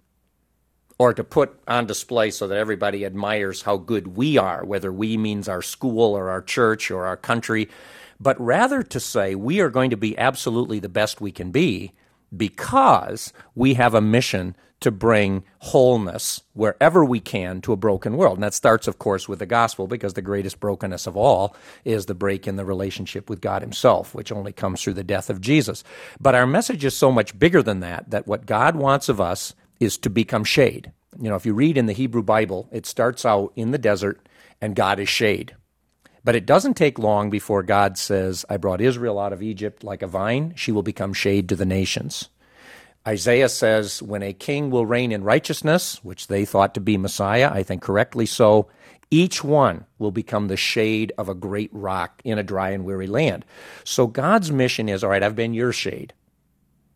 or 1.00 1.14
to 1.14 1.24
put 1.24 1.60
on 1.68 1.88
display 1.88 2.30
so 2.30 2.48
that 2.48 2.58
everybody 2.58 3.06
admires 3.06 3.64
how 3.64 3.78
good 3.78 4.16
we 4.16 4.38
are, 4.38 4.64
whether 4.64 4.94
we 4.94 5.18
means 5.18 5.50
our 5.50 5.64
school 5.64 6.16
or 6.16 6.30
our 6.30 6.42
church 6.42 6.92
or 6.92 7.06
our 7.06 7.18
country, 7.18 7.70
but 8.24 8.40
rather 8.40 8.82
to 8.82 9.00
say 9.00 9.36
we 9.36 9.60
are 9.60 9.70
going 9.70 9.90
to 9.90 9.98
be 9.98 10.18
absolutely 10.18 10.80
the 10.80 10.90
best 10.90 11.20
we 11.20 11.32
can 11.32 11.52
be 11.52 11.92
because 12.36 13.34
we 13.54 13.74
have 13.74 13.94
a 13.94 14.02
mission 14.02 14.56
to 14.80 14.92
bring 14.92 15.44
wholeness 15.60 16.42
wherever 16.54 17.06
we 17.06 17.20
can 17.20 17.62
to 17.62 17.72
a 17.72 17.78
broken 17.78 18.18
world. 18.18 18.36
And 18.36 18.44
that 18.44 18.54
starts, 18.54 18.88
of 18.88 19.00
course, 19.00 19.30
with 19.30 19.40
the 19.40 19.46
gospel 19.46 19.88
because 19.88 20.14
the 20.14 20.22
greatest 20.22 20.60
brokenness 20.60 21.08
of 21.08 21.16
all 21.16 21.56
is 21.86 22.06
the 22.06 22.16
break 22.16 22.48
in 22.48 22.56
the 22.56 22.66
relationship 22.66 23.30
with 23.30 23.40
God 23.40 23.62
Himself, 23.62 24.14
which 24.14 24.32
only 24.32 24.52
comes 24.52 24.82
through 24.82 24.96
the 24.96 25.04
death 25.04 25.30
of 25.30 25.40
Jesus. 25.40 25.84
But 26.20 26.36
our 26.36 26.48
message 26.48 26.84
is 26.84 26.96
so 26.96 27.12
much 27.12 27.38
bigger 27.38 27.62
than 27.64 27.82
that, 27.82 28.10
that 28.10 28.28
what 28.28 28.46
God 28.46 28.76
wants 28.76 29.08
of 29.08 29.22
us 29.22 29.54
is 29.80 29.98
to 30.00 30.10
become 30.10 30.44
shade. 30.44 30.92
You 31.18 31.30
know, 31.30 31.36
if 31.36 31.46
you 31.46 31.54
read 31.54 31.78
in 31.78 31.86
the 31.86 31.94
Hebrew 31.94 32.24
Bible, 32.24 32.68
it 32.72 32.86
starts 32.86 33.26
out 33.26 33.54
in 33.56 33.72
the 33.72 33.78
desert 33.78 34.28
and 34.60 34.76
God 34.76 35.00
is 35.00 35.10
shade. 35.10 35.56
But 36.24 36.36
it 36.36 36.46
doesn't 36.46 36.76
take 36.76 36.98
long 36.98 37.30
before 37.30 37.64
God 37.64 37.98
says, 37.98 38.46
I 38.50 38.58
brought 38.58 38.82
Israel 38.82 39.20
out 39.20 39.34
of 39.34 39.44
Egypt 39.44 39.84
like 39.84 40.02
a 40.02 40.08
vine, 40.08 40.54
she 40.56 40.72
will 40.72 40.84
become 40.84 41.14
shade 41.14 41.50
to 41.50 41.56
the 41.56 41.66
nations. 41.66 42.30
Isaiah 43.06 43.50
says, 43.50 44.02
when 44.02 44.24
a 44.24 44.32
king 44.32 44.70
will 44.70 44.86
reign 44.86 45.12
in 45.12 45.26
righteousness, 45.26 46.02
which 46.04 46.28
they 46.28 46.46
thought 46.46 46.74
to 46.76 46.80
be 46.80 46.98
Messiah, 46.98 47.52
I 47.54 47.64
think 47.64 47.82
correctly 47.82 48.26
so, 48.26 48.70
each 49.12 49.44
one 49.44 49.86
will 50.00 50.12
become 50.12 50.48
the 50.48 50.58
shade 50.58 51.12
of 51.18 51.28
a 51.28 51.36
great 51.36 51.70
rock 51.74 52.22
in 52.24 52.40
a 52.40 52.44
dry 52.44 52.70
and 52.70 52.86
weary 52.86 53.08
land. 53.08 53.44
So 53.84 54.08
God's 54.08 54.52
mission 54.52 54.88
is 54.88 55.04
all 55.04 55.10
right, 55.10 55.22
I've 55.22 55.36
been 55.36 55.54
your 55.54 55.74
shade. 55.74 56.14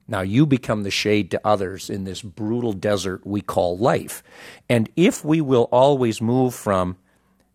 Now 0.08 0.22
you 0.22 0.46
become 0.46 0.84
the 0.84 0.92
shade 0.92 1.32
to 1.32 1.42
others 1.44 1.90
in 1.90 2.06
this 2.06 2.22
brutal 2.22 2.72
desert 2.72 3.28
we 3.28 3.42
call 3.42 3.78
life. 3.78 4.24
And 4.70 4.90
if 4.96 5.26
we 5.26 5.42
will 5.42 5.68
always 5.72 6.22
move 6.22 6.56
from 6.56 6.96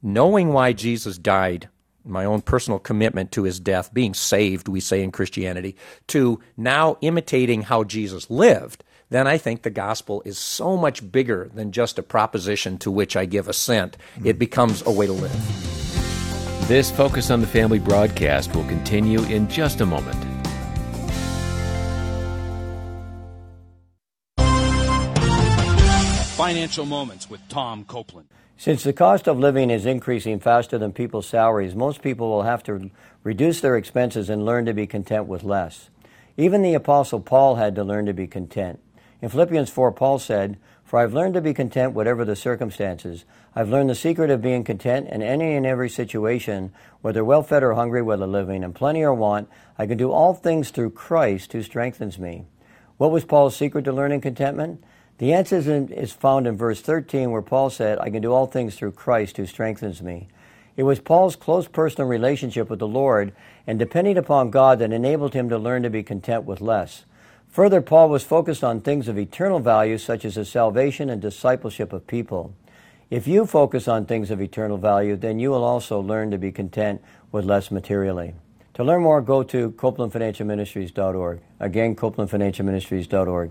knowing 0.03 0.53
why 0.53 0.73
Jesus 0.73 1.17
died, 1.17 1.69
my 2.05 2.25
own 2.25 2.43
personal 2.43 2.79
commitment 2.79 3.31
to 3.33 3.45
his 3.45 3.61
death, 3.61 3.95
being 3.95 4.13
saved, 4.13 4.69
we 4.69 4.81
say 4.81 5.03
in 5.03 5.13
Christianity, 5.13 5.77
to 6.09 6.41
now 6.57 6.99
imitating 7.01 7.63
how 7.63 7.85
Jesus 7.85 8.29
lived, 8.29 8.83
then 9.11 9.27
I 9.27 9.39
think 9.39 9.63
the 9.63 9.71
gospel 9.71 10.23
is 10.25 10.39
so 10.39 10.77
much 10.77 11.13
bigger 11.13 11.51
than 11.55 11.71
just 11.71 11.99
a 11.99 12.03
proposition 12.03 12.79
to 12.79 12.91
which 12.91 13.15
I 13.15 13.27
give 13.27 13.49
assent. 13.49 13.97
Hmm. 14.17 14.27
It 14.27 14.39
becomes 14.39 14.83
a 14.85 14.91
way 14.91 15.07
to 15.07 15.13
live. 15.13 16.69
This 16.69 16.91
Focus 16.91 17.31
on 17.31 17.41
the 17.41 17.47
Family 17.47 17.79
broadcast 17.79 18.55
will 18.55 18.65
continue 18.65 19.23
in 19.25 19.49
just 19.49 19.81
a 19.81 19.87
moment. 19.87 20.17
Financial 26.37 26.87
Moments 26.87 27.31
with 27.31 27.41
Tom 27.49 27.85
Copeland. 27.85 28.29
Since 28.63 28.85
the 28.85 28.93
cost 28.93 29.27
of 29.27 29.41
living 29.41 29.71
is 29.71 29.87
increasing 29.87 30.39
faster 30.39 30.79
than 30.79 30.93
people's 30.93 31.27
salaries, 31.27 31.75
most 31.75 32.01
people 32.01 32.29
will 32.29 32.45
have 32.45 32.63
to 32.63 32.93
reduce 33.25 33.61
their 33.61 33.77
expenses 33.77 34.31
and 34.31 34.45
learn 34.45 34.67
to 34.67 34.73
be 34.73 34.87
content 34.87 35.27
with 35.27 35.43
less. 35.43 35.91
Even 36.37 36.63
the 36.63 36.75
Apostle 36.75 37.19
Paul 37.19 37.57
had 37.57 37.75
to 37.75 37.83
learn 37.83 38.07
to 38.07 38.13
be 38.13 38.29
content. 38.29 38.79
In 39.21 39.31
Philippians 39.31 39.69
4, 39.69 39.91
Paul 39.91 40.21
said, 40.21 40.59
For 40.85 41.01
I've 41.01 41.13
learned 41.13 41.35
to 41.35 41.41
be 41.41 41.53
content 41.53 41.95
whatever 41.95 42.25
the 42.25 42.37
circumstances. 42.37 43.25
I've 43.53 43.69
learned 43.69 43.91
the 43.91 43.97
secret 43.97 44.31
of 44.31 44.43
being 44.43 44.63
content 44.63 45.09
in 45.09 45.23
any 45.23 45.57
and 45.57 45.67
every 45.67 45.91
situation, 45.91 46.71
whether 47.01 47.25
well 47.25 47.43
fed 47.43 47.65
or 47.65 47.75
hungry, 47.75 48.01
whether 48.01 48.29
living 48.29 48.63
in 48.63 48.73
plenty 48.75 49.03
or 49.03 49.13
want. 49.13 49.49
I 49.77 49.87
can 49.87 49.99
do 49.99 50.13
all 50.13 50.35
things 50.35 50.71
through 50.71 50.91
Christ 50.91 51.53
who 51.53 51.65
strengthens 51.65 52.17
me. 52.17 52.45
What 52.97 53.11
was 53.11 53.25
Paul's 53.25 53.57
secret 53.57 53.87
to 53.87 53.93
learning 53.93 54.21
contentment? 54.21 54.85
The 55.19 55.33
answer 55.33 55.59
is 55.91 56.13
found 56.13 56.47
in 56.47 56.57
verse 56.57 56.81
13, 56.81 57.31
where 57.31 57.43
Paul 57.43 57.71
said, 57.71 57.99
I 58.01 58.11
can 58.11 58.23
do 58.23 58.33
all 58.33 58.47
things 58.47 58.75
through 58.75 58.93
Christ 58.93 59.37
who 59.37 59.47
strengthens 59.47 60.03
me. 60.03 60.29
It 60.77 60.83
was 60.85 61.01
Paul's 61.01 61.37
close 61.37 61.69
personal 61.69 62.09
relationship 62.09 62.71
with 62.71 62.79
the 62.79 62.89
Lord 62.89 63.33
and 63.67 63.79
depending 63.79 64.17
upon 64.17 64.51
God 64.51 64.79
that 64.79 64.93
enabled 64.93 65.35
him 65.35 65.49
to 65.51 65.59
learn 65.59 65.83
to 65.83 65.91
be 65.91 66.03
content 66.03 66.45
with 66.45 66.61
less. 66.61 67.05
Further, 67.51 67.83
Paul 67.83 68.09
was 68.09 68.25
focused 68.25 68.65
on 68.65 68.81
things 68.81 69.09
of 69.09 69.19
eternal 69.19 69.61
value, 69.61 69.99
such 69.99 70.25
as 70.25 70.37
the 70.37 70.45
salvation 70.45 71.11
and 71.11 71.21
discipleship 71.21 71.93
of 71.93 72.07
people. 72.07 72.55
If 73.11 73.27
you 73.27 73.45
focus 73.45 73.87
on 73.87 74.07
things 74.07 74.31
of 74.31 74.41
eternal 74.41 74.79
value, 74.79 75.17
then 75.17 75.39
you 75.39 75.51
will 75.51 75.63
also 75.63 76.01
learn 76.01 76.31
to 76.31 76.39
be 76.39 76.51
content 76.51 77.03
with 77.31 77.45
less 77.45 77.71
materially. 77.71 78.33
To 78.75 78.85
learn 78.85 79.03
more, 79.03 79.21
go 79.21 79.43
to 79.43 79.73
CopelandFinancialMinistries.org. 79.73 81.41
Again, 81.61 81.95
CopelandFinancialMinistries.org. 81.95 83.51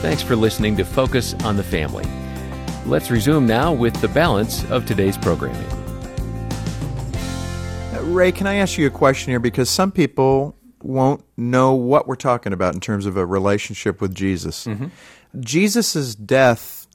Thanks 0.00 0.22
for 0.22 0.36
listening 0.36 0.76
to 0.76 0.84
Focus 0.84 1.34
on 1.42 1.56
the 1.56 1.64
Family. 1.64 2.04
Let's 2.86 3.10
resume 3.10 3.48
now 3.48 3.72
with 3.72 4.00
the 4.00 4.06
balance 4.06 4.62
of 4.70 4.86
today's 4.86 5.18
programming. 5.18 5.66
Ray, 8.14 8.30
can 8.30 8.46
I 8.46 8.54
ask 8.54 8.78
you 8.78 8.86
a 8.86 8.90
question 8.90 9.32
here? 9.32 9.40
Because 9.40 9.68
some 9.68 9.90
people 9.90 10.56
won't 10.84 11.24
know 11.36 11.74
what 11.74 12.06
we're 12.06 12.14
talking 12.14 12.52
about 12.52 12.74
in 12.74 12.80
terms 12.80 13.06
of 13.06 13.16
a 13.16 13.26
relationship 13.26 14.00
with 14.00 14.14
Jesus. 14.14 14.66
Mm-hmm. 14.66 14.86
Jesus' 15.40 16.14
death, 16.14 16.86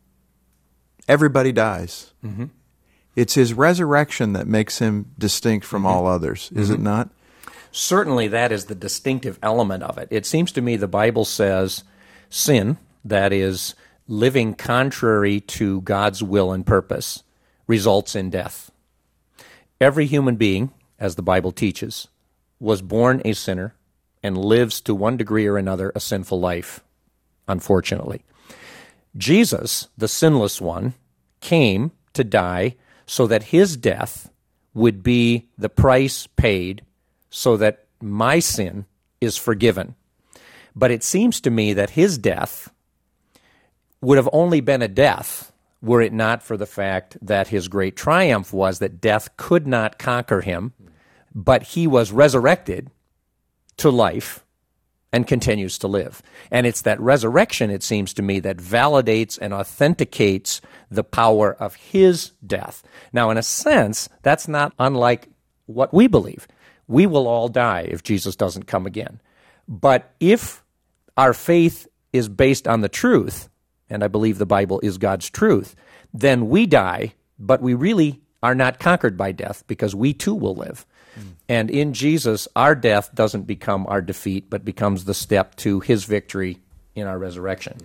everybody 1.05 1.51
dies. 1.51 2.13
Mm-hmm. 2.23 2.45
It's 3.17 3.33
his 3.33 3.53
resurrection 3.53 4.31
that 4.31 4.47
makes 4.47 4.79
him 4.79 5.11
distinct 5.19 5.65
from 5.65 5.85
all 5.85 6.07
others, 6.07 6.51
is 6.55 6.69
it 6.69 6.79
not? 6.79 7.09
Certainly, 7.69 8.29
that 8.29 8.53
is 8.53 8.65
the 8.65 8.75
distinctive 8.75 9.37
element 9.43 9.83
of 9.83 9.97
it. 9.97 10.07
It 10.09 10.25
seems 10.25 10.53
to 10.53 10.61
me 10.61 10.77
the 10.77 10.87
Bible 10.87 11.25
says 11.25 11.83
sin, 12.29 12.77
that 13.03 13.33
is, 13.33 13.75
living 14.07 14.53
contrary 14.53 15.39
to 15.39 15.81
God's 15.81 16.21
will 16.21 16.51
and 16.51 16.65
purpose, 16.65 17.23
results 17.67 18.15
in 18.15 18.29
death. 18.29 18.71
Every 19.79 20.05
human 20.05 20.35
being, 20.35 20.71
as 20.99 21.15
the 21.15 21.21
Bible 21.21 21.51
teaches, 21.51 22.07
was 22.59 22.81
born 22.81 23.21
a 23.25 23.33
sinner 23.33 23.75
and 24.21 24.37
lives 24.37 24.79
to 24.81 24.95
one 24.95 25.17
degree 25.17 25.45
or 25.47 25.57
another 25.57 25.91
a 25.95 25.99
sinful 25.99 26.39
life, 26.39 26.83
unfortunately. 27.47 28.23
Jesus, 29.17 29.89
the 29.97 30.07
sinless 30.07 30.61
one, 30.61 30.93
came 31.41 31.91
to 32.13 32.23
die 32.23 32.75
so 33.05 33.27
that 33.27 33.43
his 33.43 33.75
death 33.75 34.29
would 34.73 35.03
be 35.03 35.49
the 35.57 35.69
price 35.69 36.27
paid 36.35 36.83
so 37.29 37.57
that 37.57 37.85
my 38.01 38.39
sin 38.39 38.85
is 39.19 39.37
forgiven. 39.37 39.95
But 40.75 40.91
it 40.91 41.03
seems 41.03 41.41
to 41.41 41.51
me 41.51 41.73
that 41.73 41.91
his 41.91 42.17
death 42.17 42.71
would 44.03 44.17
have 44.17 44.29
only 44.33 44.61
been 44.61 44.81
a 44.81 44.87
death 44.87 45.51
were 45.81 46.01
it 46.01 46.13
not 46.13 46.41
for 46.43 46.55
the 46.57 46.65
fact 46.65 47.17
that 47.21 47.49
his 47.49 47.67
great 47.67 47.95
triumph 47.95 48.53
was 48.53 48.79
that 48.79 49.01
death 49.01 49.35
could 49.37 49.67
not 49.67 49.97
conquer 49.97 50.41
him, 50.41 50.73
but 51.33 51.63
he 51.63 51.87
was 51.87 52.11
resurrected 52.11 52.89
to 53.77 53.89
life 53.89 54.45
and 55.11 55.27
continues 55.27 55.77
to 55.77 55.87
live. 55.87 56.21
And 56.49 56.65
it's 56.65 56.81
that 56.81 56.99
resurrection, 56.99 57.69
it 57.69 57.83
seems 57.83 58.13
to 58.15 58.21
me, 58.21 58.39
that 58.39 58.57
validates 58.57 59.37
and 59.39 59.53
authenticates 59.53 60.61
the 60.89 61.03
power 61.03 61.53
of 61.53 61.75
his 61.75 62.31
death. 62.45 62.81
Now, 63.11 63.29
in 63.29 63.37
a 63.37 63.43
sense, 63.43 64.09
that's 64.21 64.47
not 64.47 64.73
unlike 64.79 65.27
what 65.65 65.93
we 65.93 66.07
believe. 66.07 66.47
We 66.87 67.05
will 67.05 67.27
all 67.27 67.47
die 67.47 67.87
if 67.89 68.03
Jesus 68.03 68.35
doesn't 68.35 68.67
come 68.67 68.85
again. 68.85 69.21
But 69.67 70.13
if 70.19 70.63
our 71.15 71.33
faith 71.33 71.87
is 72.11 72.27
based 72.27 72.67
on 72.67 72.81
the 72.81 72.89
truth, 72.89 73.49
and 73.93 74.03
I 74.03 74.07
believe 74.07 74.37
the 74.37 74.45
Bible 74.45 74.79
is 74.81 74.97
God's 74.97 75.29
truth, 75.29 75.75
then 76.13 76.49
we 76.49 76.65
die, 76.65 77.13
but 77.37 77.61
we 77.61 77.73
really 77.73 78.21
are 78.41 78.55
not 78.55 78.79
conquered 78.79 79.15
by 79.15 79.31
death 79.31 79.63
because 79.67 79.95
we 79.95 80.13
too 80.13 80.35
will 80.35 80.55
live. 80.55 80.85
Hmm. 81.15 81.21
And 81.47 81.69
in 81.69 81.93
Jesus, 81.93 82.47
our 82.55 82.75
death 82.75 83.13
doesn't 83.13 83.43
become 83.43 83.85
our 83.87 84.01
defeat, 84.01 84.49
but 84.49 84.65
becomes 84.65 85.05
the 85.05 85.13
step 85.13 85.55
to 85.57 85.79
his 85.79 86.05
victory 86.05 86.59
in 86.95 87.07
our 87.07 87.17
resurrection. 87.17 87.77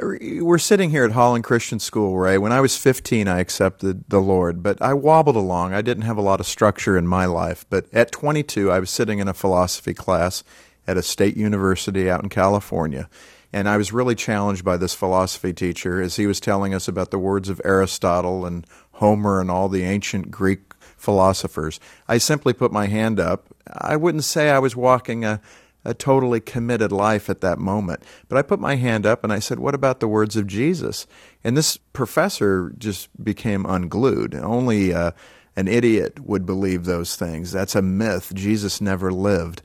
We're 0.00 0.58
sitting 0.58 0.90
here 0.90 1.04
at 1.04 1.12
Holland 1.12 1.44
Christian 1.44 1.78
School, 1.78 2.18
Ray. 2.18 2.38
When 2.38 2.52
I 2.52 2.60
was 2.60 2.76
15, 2.76 3.28
I 3.28 3.40
accepted 3.40 4.04
the 4.08 4.20
Lord, 4.20 4.62
but 4.62 4.80
I 4.82 4.94
wobbled 4.94 5.36
along. 5.36 5.72
I 5.72 5.82
didn't 5.82 6.02
have 6.02 6.16
a 6.16 6.22
lot 6.22 6.40
of 6.40 6.46
structure 6.46 6.96
in 6.96 7.06
my 7.06 7.26
life. 7.26 7.64
But 7.70 7.86
at 7.92 8.10
22, 8.10 8.70
I 8.70 8.80
was 8.80 8.90
sitting 8.90 9.18
in 9.18 9.28
a 9.28 9.34
philosophy 9.34 9.94
class 9.94 10.42
at 10.86 10.96
a 10.96 11.02
state 11.02 11.36
university 11.36 12.10
out 12.10 12.22
in 12.22 12.28
California. 12.28 13.08
And 13.52 13.68
I 13.68 13.76
was 13.76 13.92
really 13.92 14.14
challenged 14.14 14.64
by 14.64 14.76
this 14.76 14.94
philosophy 14.94 15.52
teacher 15.52 16.00
as 16.00 16.16
he 16.16 16.26
was 16.26 16.40
telling 16.40 16.74
us 16.74 16.88
about 16.88 17.10
the 17.10 17.18
words 17.18 17.48
of 17.48 17.60
Aristotle 17.64 18.44
and 18.44 18.66
Homer 18.92 19.40
and 19.40 19.50
all 19.50 19.68
the 19.68 19.82
ancient 19.82 20.30
Greek 20.30 20.74
philosophers. 20.96 21.78
I 22.08 22.18
simply 22.18 22.52
put 22.52 22.72
my 22.72 22.86
hand 22.86 23.20
up. 23.20 23.46
I 23.70 23.96
wouldn't 23.96 24.24
say 24.24 24.50
I 24.50 24.58
was 24.58 24.74
walking 24.74 25.24
a, 25.24 25.40
a 25.84 25.94
totally 25.94 26.40
committed 26.40 26.90
life 26.90 27.30
at 27.30 27.40
that 27.42 27.58
moment, 27.58 28.02
but 28.28 28.38
I 28.38 28.42
put 28.42 28.58
my 28.58 28.74
hand 28.74 29.06
up 29.06 29.22
and 29.22 29.32
I 29.32 29.38
said, 29.38 29.58
What 29.58 29.74
about 29.74 30.00
the 30.00 30.08
words 30.08 30.36
of 30.36 30.46
Jesus? 30.46 31.06
And 31.44 31.56
this 31.56 31.76
professor 31.76 32.72
just 32.76 33.08
became 33.22 33.64
unglued. 33.66 34.34
Only 34.34 34.92
uh, 34.92 35.12
an 35.54 35.68
idiot 35.68 36.20
would 36.20 36.44
believe 36.44 36.84
those 36.84 37.16
things. 37.16 37.52
That's 37.52 37.74
a 37.74 37.82
myth. 37.82 38.32
Jesus 38.34 38.80
never 38.80 39.12
lived. 39.12 39.62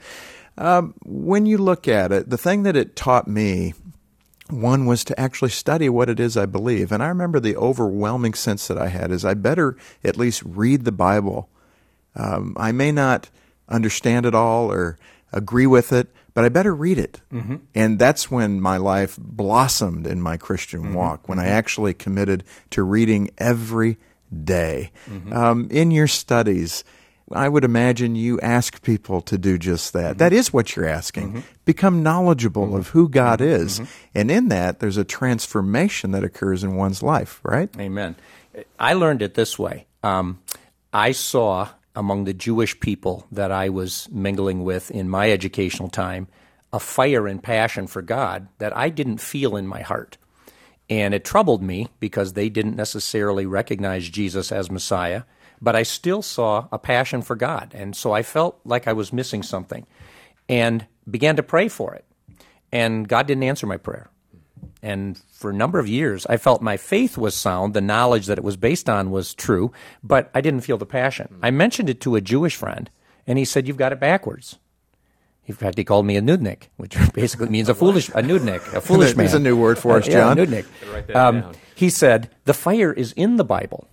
Um, 0.62 0.94
when 1.04 1.46
you 1.46 1.58
look 1.58 1.88
at 1.88 2.12
it, 2.12 2.30
the 2.30 2.38
thing 2.38 2.64
that 2.64 2.76
it 2.76 2.96
taught 2.96 3.28
me 3.28 3.74
one 4.50 4.86
was 4.86 5.04
to 5.06 5.20
actually 5.20 5.50
study 5.50 5.90
what 5.90 6.10
it 6.10 6.20
is 6.20 6.38
I 6.38 6.46
believe. 6.46 6.92
And 6.92 7.02
I 7.02 7.08
remember 7.08 7.40
the 7.40 7.56
overwhelming 7.56 8.34
sense 8.34 8.68
that 8.68 8.78
I 8.78 8.88
had 8.88 9.12
is 9.12 9.26
I 9.26 9.34
better 9.34 9.78
at 10.04 10.18
least 10.18 10.44
read 10.46 10.86
the 10.86 10.92
Bible. 10.92 11.50
Um, 12.16 12.56
I 12.60 12.72
may 12.72 12.92
not 12.92 13.30
understand 13.70 14.26
it 14.26 14.36
all 14.36 14.72
or 14.72 15.00
agree 15.32 15.66
with 15.66 15.94
it, 15.94 16.14
but 16.34 16.44
I 16.44 16.50
better 16.50 16.76
read 16.76 16.98
it. 16.98 17.22
Mm-hmm. 17.32 17.56
And 17.74 17.98
that's 17.98 18.30
when 18.30 18.62
my 18.62 18.78
life 18.78 19.18
blossomed 19.18 20.06
in 20.06 20.22
my 20.22 20.38
Christian 20.38 20.82
mm-hmm. 20.82 20.94
walk, 20.94 21.28
when 21.28 21.40
I 21.40 21.44
mm-hmm. 21.46 21.54
actually 21.54 21.94
committed 21.94 22.44
to 22.72 22.84
reading 22.84 23.32
every 23.38 23.98
day. 24.44 24.92
Mm-hmm. 25.10 25.34
Um, 25.34 25.68
in 25.72 25.92
your 25.92 26.08
studies, 26.08 26.84
I 27.34 27.50
would 27.50 27.64
imagine 27.64 28.16
you 28.16 28.40
ask 28.42 28.82
people 28.82 29.22
to 29.22 29.38
do 29.38 29.58
just 29.58 29.94
that. 29.94 30.12
Mm-hmm. 30.12 30.18
that 30.18 30.34
is 30.34 30.54
what 30.54 30.76
you're 30.76 30.88
asking. 30.88 31.30
Mm-hmm. 31.30 31.40
Become 31.66 32.04
knowledgeable 32.04 32.68
mm-hmm. 32.68 32.78
of 32.78 32.88
who 32.90 33.10
God 33.10 33.40
mm-hmm. 33.40 33.64
is. 33.64 33.80
Mm-hmm. 33.80 33.92
And 34.16 34.32
in 34.32 34.48
that, 34.50 34.80
there's 34.80 34.98
a 34.98 35.04
transformation 35.04 36.12
that 36.12 36.24
occurs 36.24 36.64
in 36.64 36.76
one's 36.76 37.04
life, 37.04 37.40
right? 37.44 37.70
Amen. 37.80 38.16
I 38.80 38.94
learned 38.94 39.22
it 39.22 39.34
this 39.34 39.58
way. 39.58 39.88
Um, 40.04 40.40
I 40.94 41.12
saw 41.12 41.70
among 41.96 42.24
the 42.24 42.34
Jewish 42.34 42.80
people 42.80 43.28
that 43.32 43.52
I 43.52 43.70
was 43.70 44.08
mingling 44.12 44.64
with 44.64 44.92
in 44.92 45.10
my 45.10 45.32
educational 45.32 45.90
time 45.90 46.28
a 46.74 46.80
fire 46.80 47.28
and 47.28 47.44
passion 47.44 47.88
for 47.88 48.02
God 48.02 48.48
that 48.60 48.76
I 48.76 48.90
didn't 48.90 49.20
feel 49.20 49.56
in 49.56 49.68
my 49.68 49.82
heart. 49.82 50.18
And 50.90 51.14
it 51.14 51.24
troubled 51.24 51.62
me 51.62 51.88
because 52.00 52.34
they 52.34 52.50
didn't 52.50 52.76
necessarily 52.76 53.46
recognize 53.46 54.10
Jesus 54.10 54.52
as 54.52 54.72
Messiah 54.72 55.24
but 55.62 55.76
I 55.76 55.84
still 55.84 56.22
saw 56.22 56.68
a 56.72 56.80
passion 56.80 57.22
for 57.22 57.36
God. 57.36 57.72
And 57.76 57.96
so 57.96 58.12
I 58.12 58.24
felt 58.24 58.60
like 58.66 58.88
I 58.88 58.94
was 58.94 59.14
missing 59.14 59.44
something 59.44 59.86
and 60.50 60.86
began 61.10 61.36
to 61.36 61.44
pray 61.44 61.68
for 61.68 61.94
it. 61.94 62.06
And 62.72 63.08
God 63.08 63.28
didn't 63.28 63.44
answer 63.44 63.68
my 63.68 63.78
prayer. 63.78 64.10
And 64.82 65.22
for 65.32 65.52
a 65.52 65.54
number 65.54 65.78
of 65.80 65.88
years, 65.88 66.26
I 66.26 66.38
felt 66.38 66.62
my 66.62 66.78
faith 66.78 67.18
was 67.18 67.36
sound. 67.36 67.74
The 67.74 67.82
knowledge 67.82 68.26
that 68.28 68.38
it 68.38 68.44
was 68.44 68.58
based 68.58 68.90
on 68.90 69.12
was 69.12 69.34
true, 69.34 69.72
but 70.04 70.32
I 70.34 70.42
didn't 70.42 70.62
feel 70.62 70.78
the 70.78 70.86
passion. 70.86 71.38
I 71.44 71.52
mentioned 71.52 71.90
it 71.90 72.02
to 72.02 72.16
a 72.16 72.22
Jewish 72.22 72.56
friend, 72.56 72.90
and 73.28 73.38
he 73.38 73.46
said, 73.46 73.68
You've 73.68 73.78
got 73.78 73.92
it 73.92 74.00
backwards. 74.00 74.58
In 75.46 75.56
fact, 75.56 75.78
he 75.78 75.84
called 75.84 76.06
me 76.06 76.18
a 76.18 76.22
nudnik, 76.22 76.68
which 76.78 76.96
basically 77.14 77.50
means 77.50 77.70
a 77.70 77.76
foolish, 77.76 78.10
a 78.10 78.24
nudnik, 78.24 78.74
a 78.74 78.82
foolish 78.82 79.16
man. 79.16 79.26
There's 79.26 79.34
a 79.34 79.40
new 79.40 79.58
word 79.58 79.78
for 79.78 79.98
us, 79.98 80.08
John. 80.08 80.38
Yeah, 80.38 80.46
nudnik. 80.46 81.16
Um, 81.16 81.52
he 81.76 81.90
said, 81.90 82.30
The 82.46 82.54
fire 82.54 82.92
is 82.92 83.12
in 83.14 83.38
the 83.38 83.44
Bible. 83.44 83.88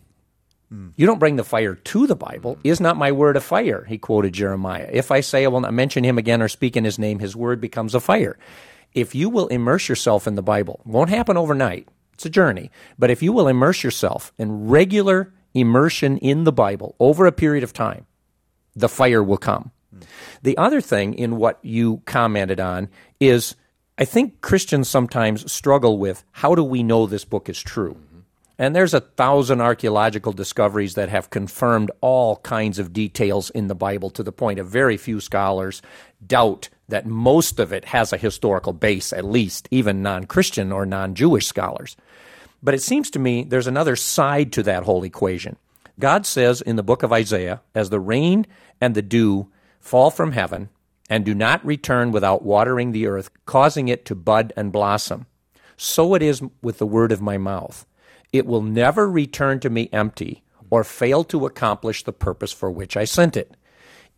You 0.71 1.07
don't 1.07 1.19
bring 1.19 1.37
the 1.37 1.45
fire 1.45 1.75
to 1.75 2.07
the 2.07 2.17
Bible. 2.17 2.59
Is 2.63 2.81
not 2.81 2.99
my 2.99 3.11
word 3.11 3.37
a 3.37 3.41
fire? 3.41 3.85
He 3.89 3.97
quoted 3.97 4.35
Jeremiah. 4.35 4.89
If 4.93 5.11
I 5.11 5.21
say 5.21 5.45
I 5.45 5.49
will 5.49 5.61
not 5.61 5.73
mention 5.73 6.05
him 6.05 6.19
again 6.19 6.43
or 6.43 6.49
speak 6.49 6.77
in 6.77 6.85
his 6.85 6.99
name, 6.99 7.21
his 7.21 7.35
word 7.35 7.61
becomes 7.61 7.95
a 7.95 8.01
fire. 8.01 8.39
If 8.93 9.15
you 9.15 9.31
will 9.31 9.47
immerse 9.49 9.89
yourself 9.89 10.27
in 10.27 10.35
the 10.35 10.43
Bible, 10.43 10.81
won't 10.85 11.11
happen 11.11 11.37
overnight. 11.37 11.89
It's 12.13 12.27
a 12.27 12.31
journey. 12.31 12.71
But 12.99 13.11
if 13.11 13.23
you 13.23 13.33
will 13.33 13.49
immerse 13.49 13.83
yourself 13.83 14.33
in 14.39 14.69
regular 14.69 15.33
immersion 15.55 16.19
in 16.19 16.45
the 16.45 16.53
Bible 16.53 16.97
over 17.01 17.27
a 17.27 17.33
period 17.33 17.65
of 17.65 17.73
time, 17.73 18.07
the 18.75 18.89
fire 18.89 19.23
will 19.23 19.39
come. 19.39 19.71
The 20.43 20.59
other 20.59 20.81
thing 20.81 21.15
in 21.15 21.37
what 21.37 21.59
you 21.63 22.03
commented 22.05 22.61
on 22.61 22.89
is 23.21 23.57
I 23.97 24.05
think 24.05 24.41
Christians 24.43 24.89
sometimes 24.89 25.51
struggle 25.51 25.99
with 25.99 26.25
how 26.31 26.55
do 26.55 26.63
we 26.63 26.83
know 26.83 27.07
this 27.07 27.25
book 27.25 27.49
is 27.49 27.61
true? 27.61 27.97
And 28.59 28.75
there's 28.75 28.95
a 28.95 29.01
thousand 29.01 29.61
archaeological 29.61 30.33
discoveries 30.33 30.95
that 30.95 31.09
have 31.09 31.31
confirmed 31.31 31.93
all 32.01 32.37
kinds 32.39 32.81
of 32.81 32.93
details 32.93 33.51
in 33.51 33.69
the 33.69 33.75
Bible 33.75 34.11
to 34.11 34.25
the 34.25 34.33
point 34.33 34.59
of 34.59 34.67
very 34.69 34.97
few 34.97 35.21
scholars 35.21 35.81
doubt 36.27 36.69
that 36.89 37.07
most 37.07 37.61
of 37.61 37.73
it 37.73 37.85
has 37.85 38.13
a 38.13 38.17
historical 38.17 38.73
base, 38.73 39.13
at 39.13 39.25
least, 39.25 39.69
even 39.71 40.03
non 40.03 40.25
Christian 40.25 40.73
or 40.73 40.85
non 40.85 41.15
Jewish 41.15 41.47
scholars. 41.47 41.97
But 42.61 42.75
it 42.75 42.83
seems 42.83 43.11
to 43.11 43.21
me 43.21 43.45
there's 43.45 43.69
another 43.69 43.95
side 43.95 44.53
to 44.55 44.65
that 44.65 44.83
whole 44.83 45.05
equation. 45.05 45.57
God 46.01 46.27
says 46.27 46.61
in 46.61 46.75
the 46.75 46.83
book 46.83 47.05
of 47.05 47.13
Isaiah, 47.13 47.61
as 47.75 47.91
the 47.91 48.01
rain 48.01 48.47
and 48.81 48.95
the 48.95 49.03
dew 49.03 49.51
fall 49.79 50.11
from 50.11 50.33
heaven 50.33 50.69
and 51.09 51.25
do 51.25 51.35
not 51.35 51.65
return 51.65 52.11
without 52.11 52.43
watering 52.43 52.91
the 52.91 53.07
earth, 53.07 53.31
causing 53.47 53.89
it 53.89 54.05
to 54.07 54.15
bud 54.17 54.53
and 54.57 54.73
blossom, 54.73 55.27
so 55.77 56.15
it 56.15 56.23
is 56.23 56.43
with 56.61 56.79
the 56.79 56.87
word 56.87 57.13
of 57.13 57.23
my 57.23 57.39
mouth. 57.39 57.87
It 58.33 58.47
will 58.47 58.63
never 58.63 59.11
return 59.11 59.61
to 59.61 59.71
me 59.71 59.89
empty 59.93 60.43
or 60.71 60.85
fail 60.85 61.25
to 61.25 61.47
accomplish 61.47 62.05
the 62.05 62.13
purpose 62.13 62.53
for 62.53 62.71
which 62.71 62.97
I 62.97 63.05
sent 63.05 63.37
it. 63.37 63.57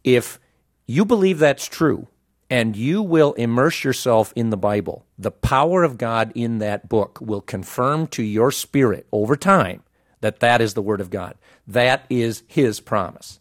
If 0.02 0.40
you 0.86 1.04
believe 1.04 1.38
that's 1.38 1.66
true, 1.66 2.08
and 2.50 2.76
you 2.76 3.00
will 3.00 3.32
immerse 3.34 3.84
yourself 3.84 4.32
in 4.34 4.50
the 4.50 4.56
Bible, 4.56 5.06
the 5.16 5.30
power 5.30 5.84
of 5.84 5.98
God 5.98 6.32
in 6.34 6.58
that 6.58 6.88
book 6.88 7.18
will 7.20 7.40
confirm 7.40 8.08
to 8.08 8.24
your 8.24 8.50
spirit 8.50 9.06
over 9.12 9.36
time 9.36 9.84
that 10.20 10.40
that 10.40 10.60
is 10.60 10.74
the 10.74 10.82
Word 10.82 11.00
of 11.00 11.10
God. 11.10 11.36
That 11.66 12.04
is 12.10 12.42
His 12.48 12.80
promise. 12.80 13.39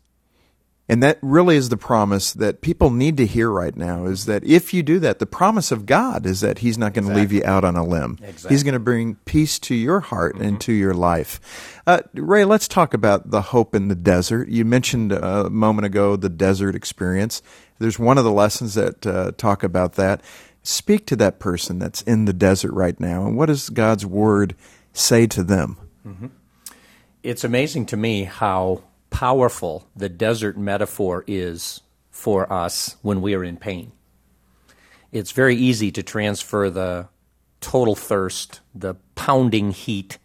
And 0.89 1.04
that 1.04 1.19
really 1.21 1.56
is 1.56 1.69
the 1.69 1.78
promise 1.78 2.34
that 2.34 2.62
people 2.62 2.89
need 2.89 3.15
to 3.17 3.28
hear 3.28 3.52
right 3.52 3.75
now 3.75 4.06
is 4.06 4.25
that 4.25 4.43
if 4.43 4.73
you 4.73 4.82
do 4.82 4.97
that, 4.99 5.19
the 5.19 5.28
promise 5.28 5.71
of 5.71 5.86
God 5.86 6.25
is 6.25 6.41
that 6.41 6.58
He's 6.58 6.80
not 6.80 6.95
going 6.95 7.08
to 7.08 7.13
leave 7.13 7.32
you 7.32 7.43
out 7.45 7.63
on 7.63 7.75
a 7.75 7.86
limb. 7.86 8.17
Exactly. 8.23 8.49
He's 8.49 8.63
going 8.63 8.73
to 8.73 8.80
bring 8.80 9.15
peace 9.25 9.60
to 9.60 9.75
your 9.75 9.99
heart 9.99 10.38
and 10.38 10.60
to 10.62 10.73
your 10.73 10.95
life. 10.95 11.82
Uh, 11.86 11.99
Ray, 12.15 12.43
let's 12.43 12.67
talk 12.67 12.95
about 12.95 13.30
the 13.30 13.41
hope 13.41 13.75
in 13.75 13.88
the 13.88 13.95
desert. 13.95 14.49
You 14.49 14.65
mentioned 14.65 15.12
a 15.12 15.49
moment 15.52 15.86
ago 15.86 16.15
the 16.15 16.28
desert 16.28 16.73
experience. 16.73 17.43
There's 17.78 17.99
one 17.99 18.17
of 18.17 18.23
the 18.23 18.32
lessons 18.32 18.73
that 18.73 19.06
uh, 19.06 19.32
talk 19.38 19.63
about 19.63 19.93
that. 19.93 20.21
Speak 20.63 21.06
to 21.06 21.15
that 21.17 21.39
person 21.39 21.78
that's 21.78 22.02
in 22.02 22.25
the 22.25 22.34
desert 22.34 22.73
right 22.73 22.99
now, 22.99 23.28
and 23.28 23.38
what 23.38 23.45
does 23.45 23.69
God's 23.69 24.06
Word 24.08 24.56
say 24.91 25.28
to 25.28 25.43
them? 25.43 25.78
It's 27.21 27.43
amazing 27.43 27.86
to 27.88 27.97
me 27.97 28.23
how 28.23 28.84
powerful 29.10 29.88
the 29.95 30.10
desert 30.10 30.58
metaphor 30.58 31.24
is 31.28 31.82
for 32.12 32.52
us 32.52 32.98
when 33.02 33.22
we 33.22 33.34
are 33.34 33.43
in 33.43 33.58
pain. 33.58 33.91
It's 35.12 35.32
very 35.32 35.56
easy 35.56 35.91
to 35.91 36.04
transfer 36.04 36.69
the 36.69 37.08
total 37.62 37.95
thirst, 37.95 38.62
the 38.76 38.95
pounding 39.15 39.72
heat, 39.72 40.17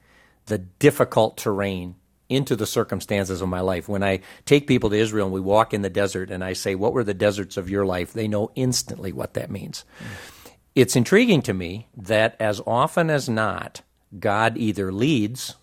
the 0.47 0.59
difficult 0.59 1.37
terrain 1.37 1.97
into 2.29 2.57
the 2.57 2.66
circumstances 2.66 3.40
of 3.40 3.49
my 3.49 3.61
life. 3.61 3.88
When 3.88 4.03
I 4.03 4.20
take 4.44 4.66
people 4.66 4.90
to 4.90 4.97
Israel 4.97 5.27
and 5.27 5.35
we 5.35 5.40
walk 5.40 5.75
in 5.75 5.83
the 5.83 5.90
desert 5.90 6.31
and 6.31 6.42
I 6.42 6.53
say, 6.53 6.75
What 6.75 6.92
were 6.92 7.05
the 7.05 7.14
deserts 7.14 7.57
of 7.57 7.70
your 7.70 7.87
life? 7.87 8.12
they 8.12 8.29
know 8.29 8.51
instantly 8.55 9.12
what 9.12 9.35
that 9.35 9.51
means. 9.51 9.85
It's 10.75 10.97
intriguing 10.97 11.42
to 11.42 11.55
me 11.55 11.88
that 11.97 12.37
as 12.40 12.61
often 12.66 13.09
as 13.09 13.29
not, 13.29 13.83
God 14.18 14.57
either 14.57 14.92
leads 14.92 15.55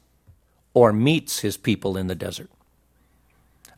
or 0.73 0.93
meets 0.93 1.39
his 1.39 1.57
people 1.57 1.97
in 1.97 2.07
the 2.07 2.15
desert. 2.15 2.49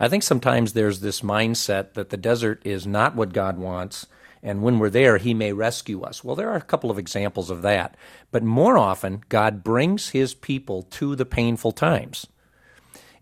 I 0.03 0.09
think 0.09 0.23
sometimes 0.23 0.73
there's 0.73 0.99
this 0.99 1.21
mindset 1.21 1.93
that 1.93 2.09
the 2.09 2.17
desert 2.17 2.61
is 2.65 2.85
not 2.85 3.15
what 3.15 3.31
God 3.31 3.57
wants, 3.57 4.05
and 4.41 4.61
when 4.61 4.77
we're 4.77 4.89
there, 4.89 5.17
He 5.17 5.33
may 5.33 5.53
rescue 5.53 6.01
us. 6.01 6.25
Well, 6.25 6.35
there 6.35 6.49
are 6.49 6.57
a 6.57 6.61
couple 6.61 6.91
of 6.91 6.99
examples 6.99 7.49
of 7.49 7.61
that, 7.61 7.95
but 8.29 8.43
more 8.43 8.77
often, 8.77 9.23
God 9.29 9.63
brings 9.63 10.09
His 10.09 10.33
people 10.33 10.83
to 10.83 11.15
the 11.15 11.23
painful 11.25 11.71
times. 11.71 12.27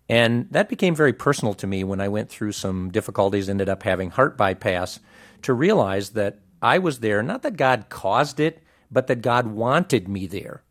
And 0.10 0.48
that 0.50 0.70
became 0.70 0.96
very 0.96 1.14
personal 1.14 1.54
to 1.54 1.68
me 1.68 1.84
when 1.84 2.02
I 2.02 2.08
went 2.08 2.30
through 2.30 2.54
some 2.54 2.90
difficulties, 2.90 3.48
ended 3.48 3.70
up 3.70 3.84
having 3.84 4.10
heart 4.10 4.36
bypass, 4.36 5.00
to 5.44 5.54
realize 5.54 6.10
that 6.10 6.40
I 6.64 6.80
was 6.80 7.02
there, 7.02 7.22
not 7.22 7.44
that 7.44 7.58
God 7.58 7.90
caused 7.90 8.40
it, 8.40 8.64
but 8.90 9.06
that 9.06 9.22
God 9.22 9.46
wanted 9.46 10.08
me 10.08 10.26
there. 10.26 10.64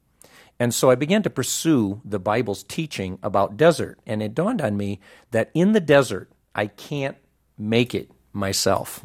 And 0.61 0.75
so 0.75 0.91
I 0.91 0.95
began 0.95 1.23
to 1.23 1.31
pursue 1.31 2.03
the 2.05 2.19
Bible's 2.19 2.63
teaching 2.63 3.19
about 3.23 3.57
desert. 3.57 3.99
And 4.07 4.23
it 4.23 4.35
dawned 4.35 4.61
on 4.61 4.77
me 4.77 5.01
that 5.31 5.51
in 5.55 5.73
the 5.73 5.81
desert, 5.81 6.31
I 6.55 6.67
can't 6.67 7.17
make 7.57 7.95
it 7.95 8.11
myself. 8.35 9.03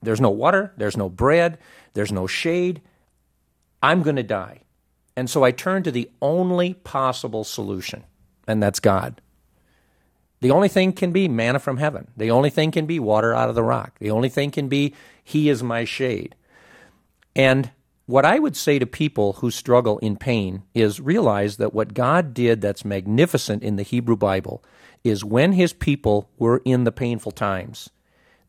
There's 0.00 0.20
no 0.20 0.30
water, 0.30 0.72
there's 0.76 0.96
no 0.96 1.08
bread, 1.08 1.58
there's 1.94 2.12
no 2.12 2.28
shade. 2.28 2.80
I'm 3.82 4.02
going 4.02 4.16
to 4.16 4.22
die. 4.22 4.60
And 5.16 5.28
so 5.28 5.42
I 5.42 5.50
turned 5.50 5.84
to 5.86 5.90
the 5.90 6.08
only 6.22 6.74
possible 6.74 7.42
solution, 7.42 8.04
and 8.46 8.62
that's 8.62 8.78
God. 8.78 9.20
The 10.40 10.52
only 10.52 10.68
thing 10.68 10.92
can 10.92 11.10
be 11.10 11.26
manna 11.26 11.58
from 11.58 11.78
heaven. 11.78 12.06
The 12.16 12.30
only 12.30 12.50
thing 12.50 12.70
can 12.70 12.86
be 12.86 13.00
water 13.00 13.34
out 13.34 13.48
of 13.48 13.56
the 13.56 13.64
rock. 13.64 13.98
The 13.98 14.12
only 14.12 14.28
thing 14.28 14.52
can 14.52 14.68
be 14.68 14.94
He 15.24 15.48
is 15.48 15.60
my 15.60 15.84
shade. 15.84 16.36
And 17.34 17.72
what 18.08 18.24
I 18.24 18.38
would 18.38 18.56
say 18.56 18.78
to 18.78 18.86
people 18.86 19.34
who 19.34 19.50
struggle 19.50 19.98
in 19.98 20.16
pain 20.16 20.62
is 20.72 20.98
realize 20.98 21.58
that 21.58 21.74
what 21.74 21.92
God 21.92 22.32
did 22.32 22.62
that's 22.62 22.82
magnificent 22.82 23.62
in 23.62 23.76
the 23.76 23.82
Hebrew 23.82 24.16
Bible 24.16 24.64
is 25.04 25.26
when 25.26 25.52
His 25.52 25.74
people 25.74 26.30
were 26.38 26.62
in 26.64 26.84
the 26.84 26.90
painful 26.90 27.32
times, 27.32 27.90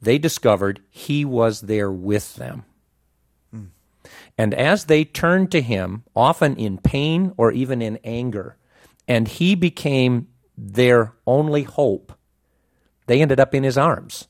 they 0.01 0.17
discovered 0.17 0.81
He 0.89 1.25
was 1.25 1.59
there 1.59 1.91
with 1.91 2.35
them. 2.35 2.63
And 4.37 4.53
as 4.53 4.85
they 4.85 5.03
turned 5.03 5.51
to 5.51 5.61
Him, 5.61 6.03
often 6.15 6.55
in 6.55 6.77
pain 6.77 7.33
or 7.35 7.51
even 7.51 7.81
in 7.81 7.99
anger, 8.05 8.55
and 9.09 9.27
He 9.27 9.55
became 9.55 10.29
their 10.57 11.15
only 11.27 11.63
hope, 11.63 12.13
they 13.07 13.21
ended 13.21 13.41
up 13.41 13.53
in 13.53 13.63
His 13.63 13.77
arms. 13.77 14.28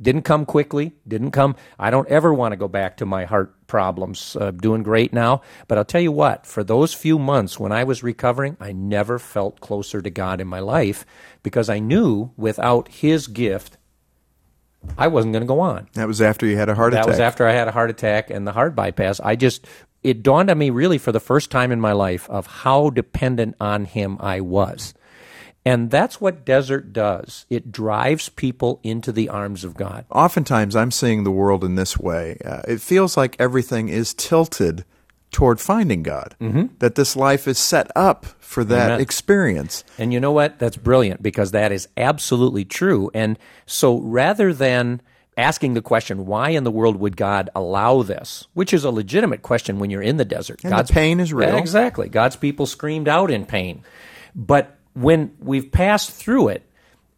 Didn't 0.00 0.22
come 0.22 0.46
quickly, 0.46 0.92
didn't 1.06 1.32
come. 1.32 1.56
I 1.78 1.90
don't 1.90 2.08
ever 2.08 2.32
want 2.32 2.52
to 2.52 2.56
go 2.56 2.68
back 2.68 2.98
to 2.98 3.06
my 3.06 3.24
heart 3.24 3.54
problems. 3.66 4.36
Uh, 4.40 4.52
doing 4.52 4.82
great 4.82 5.12
now. 5.12 5.42
But 5.66 5.78
I'll 5.78 5.84
tell 5.84 6.00
you 6.00 6.12
what, 6.12 6.46
for 6.46 6.62
those 6.62 6.94
few 6.94 7.18
months 7.18 7.58
when 7.58 7.72
I 7.72 7.84
was 7.84 8.02
recovering, 8.02 8.56
I 8.60 8.72
never 8.72 9.18
felt 9.18 9.60
closer 9.60 10.00
to 10.00 10.10
God 10.10 10.40
in 10.40 10.46
my 10.46 10.60
life 10.60 11.04
because 11.42 11.68
I 11.68 11.80
knew 11.80 12.30
without 12.36 12.88
His 12.88 13.26
gift, 13.26 13.76
I 14.96 15.08
wasn't 15.08 15.32
going 15.32 15.42
to 15.42 15.48
go 15.48 15.60
on. 15.60 15.88
That 15.94 16.08
was 16.08 16.22
after 16.22 16.46
you 16.46 16.56
had 16.56 16.68
a 16.68 16.74
heart 16.74 16.92
That 16.92 16.98
attack. 17.00 17.06
That 17.06 17.12
was 17.12 17.20
after 17.20 17.46
I 17.46 17.52
had 17.52 17.68
a 17.68 17.72
heart 17.72 17.90
attack 17.90 18.30
and 18.30 18.46
the 18.46 18.52
heart 18.52 18.74
bypass. 18.76 19.20
I 19.20 19.36
just, 19.36 19.66
it 20.02 20.22
dawned 20.22 20.50
on 20.50 20.58
me 20.58 20.70
really 20.70 20.98
for 20.98 21.12
the 21.12 21.20
first 21.20 21.50
time 21.50 21.72
in 21.72 21.80
my 21.80 21.92
life 21.92 22.30
of 22.30 22.46
how 22.46 22.90
dependent 22.90 23.56
on 23.60 23.84
Him 23.84 24.16
I 24.20 24.40
was. 24.40 24.94
And 25.68 25.90
that's 25.90 26.18
what 26.18 26.46
desert 26.46 26.94
does. 26.94 27.44
It 27.50 27.70
drives 27.70 28.30
people 28.30 28.80
into 28.82 29.12
the 29.12 29.28
arms 29.28 29.64
of 29.64 29.76
God. 29.76 30.06
Oftentimes, 30.10 30.74
I'm 30.74 30.90
seeing 30.90 31.24
the 31.24 31.30
world 31.30 31.62
in 31.62 31.74
this 31.74 31.98
way. 31.98 32.38
Uh, 32.42 32.62
it 32.66 32.80
feels 32.80 33.18
like 33.18 33.36
everything 33.38 33.90
is 33.90 34.14
tilted 34.14 34.86
toward 35.30 35.60
finding 35.60 36.02
God. 36.02 36.34
Mm-hmm. 36.40 36.76
That 36.78 36.94
this 36.94 37.16
life 37.16 37.46
is 37.46 37.58
set 37.58 37.90
up 37.94 38.24
for 38.38 38.64
that 38.64 38.92
Amen. 38.92 39.00
experience. 39.02 39.84
And 39.98 40.10
you 40.10 40.20
know 40.20 40.32
what? 40.32 40.58
That's 40.58 40.78
brilliant 40.78 41.22
because 41.22 41.50
that 41.50 41.70
is 41.70 41.86
absolutely 41.98 42.64
true. 42.64 43.10
And 43.12 43.38
so 43.66 43.98
rather 43.98 44.54
than 44.54 45.02
asking 45.36 45.74
the 45.74 45.82
question, 45.82 46.24
why 46.24 46.48
in 46.48 46.64
the 46.64 46.70
world 46.70 46.96
would 46.96 47.18
God 47.18 47.50
allow 47.54 48.00
this? 48.00 48.46
Which 48.54 48.72
is 48.72 48.84
a 48.84 48.90
legitimate 48.90 49.42
question 49.42 49.78
when 49.78 49.90
you're 49.90 50.00
in 50.00 50.16
the 50.16 50.24
desert. 50.24 50.64
And 50.64 50.72
the 50.72 50.90
pain 50.90 51.20
is 51.20 51.30
real. 51.30 51.56
Exactly. 51.56 52.08
God's 52.08 52.36
people 52.36 52.64
screamed 52.64 53.06
out 53.06 53.30
in 53.30 53.44
pain. 53.44 53.84
But 54.34 54.77
when 55.02 55.34
we've 55.38 55.70
passed 55.70 56.10
through 56.10 56.48
it, 56.48 56.64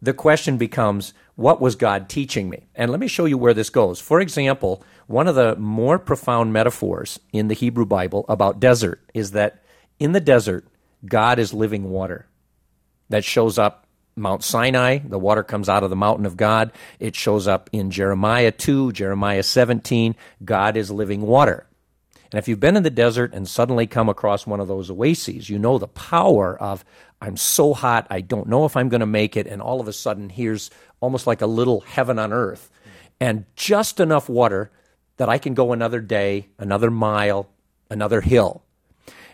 the 0.01 0.13
question 0.13 0.57
becomes, 0.57 1.13
what 1.35 1.61
was 1.61 1.75
God 1.75 2.09
teaching 2.09 2.49
me? 2.49 2.67
And 2.75 2.91
let 2.91 2.99
me 2.99 3.07
show 3.07 3.25
you 3.25 3.37
where 3.37 3.53
this 3.53 3.69
goes. 3.69 3.99
For 3.99 4.19
example, 4.19 4.83
one 5.07 5.27
of 5.27 5.35
the 5.35 5.55
more 5.55 5.99
profound 5.99 6.53
metaphors 6.53 7.19
in 7.31 7.47
the 7.47 7.53
Hebrew 7.53 7.85
Bible 7.85 8.25
about 8.29 8.59
desert 8.59 9.01
is 9.13 9.31
that 9.31 9.63
in 9.99 10.11
the 10.11 10.19
desert, 10.19 10.65
God 11.05 11.39
is 11.39 11.53
living 11.53 11.89
water. 11.89 12.27
That 13.09 13.23
shows 13.23 13.57
up 13.57 13.87
Mount 14.15 14.43
Sinai, 14.43 14.99
the 14.99 15.19
water 15.19 15.43
comes 15.43 15.69
out 15.69 15.83
of 15.83 15.89
the 15.89 15.95
mountain 15.95 16.25
of 16.25 16.37
God. 16.37 16.71
It 16.99 17.15
shows 17.15 17.47
up 17.47 17.69
in 17.71 17.91
Jeremiah 17.91 18.51
2, 18.51 18.91
Jeremiah 18.91 19.43
17, 19.43 20.15
God 20.43 20.77
is 20.77 20.91
living 20.91 21.21
water. 21.21 21.65
And 22.31 22.39
if 22.39 22.47
you've 22.47 22.59
been 22.59 22.77
in 22.77 22.83
the 22.83 22.89
desert 22.89 23.33
and 23.33 23.47
suddenly 23.47 23.87
come 23.87 24.07
across 24.07 24.47
one 24.47 24.59
of 24.59 24.67
those 24.67 24.89
oases, 24.89 25.49
you 25.49 25.59
know 25.59 25.77
the 25.77 25.87
power 25.87 26.57
of, 26.57 26.85
I'm 27.21 27.35
so 27.35 27.73
hot, 27.73 28.07
I 28.09 28.21
don't 28.21 28.47
know 28.47 28.65
if 28.65 28.77
I'm 28.77 28.89
going 28.89 29.01
to 29.01 29.05
make 29.05 29.35
it, 29.35 29.47
and 29.47 29.61
all 29.61 29.81
of 29.81 29.87
a 29.87 29.93
sudden 29.93 30.29
here's 30.29 30.71
almost 31.01 31.27
like 31.27 31.41
a 31.41 31.47
little 31.47 31.81
heaven 31.81 32.17
on 32.17 32.31
earth, 32.31 32.69
and 33.19 33.45
just 33.55 33.99
enough 33.99 34.29
water 34.29 34.71
that 35.17 35.29
I 35.29 35.37
can 35.37 35.53
go 35.53 35.73
another 35.73 35.99
day, 35.99 36.47
another 36.57 36.89
mile, 36.89 37.49
another 37.89 38.21
hill. 38.21 38.63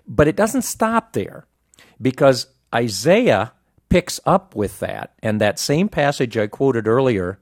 But 0.07 0.27
it 0.27 0.35
doesn't 0.35 0.63
stop 0.63 1.13
there 1.13 1.45
because 2.01 2.47
Isaiah 2.73 3.53
picks 3.89 4.19
up 4.25 4.55
with 4.55 4.79
that. 4.79 5.13
And 5.21 5.39
that 5.39 5.59
same 5.59 5.89
passage 5.89 6.37
I 6.37 6.47
quoted 6.47 6.87
earlier 6.87 7.39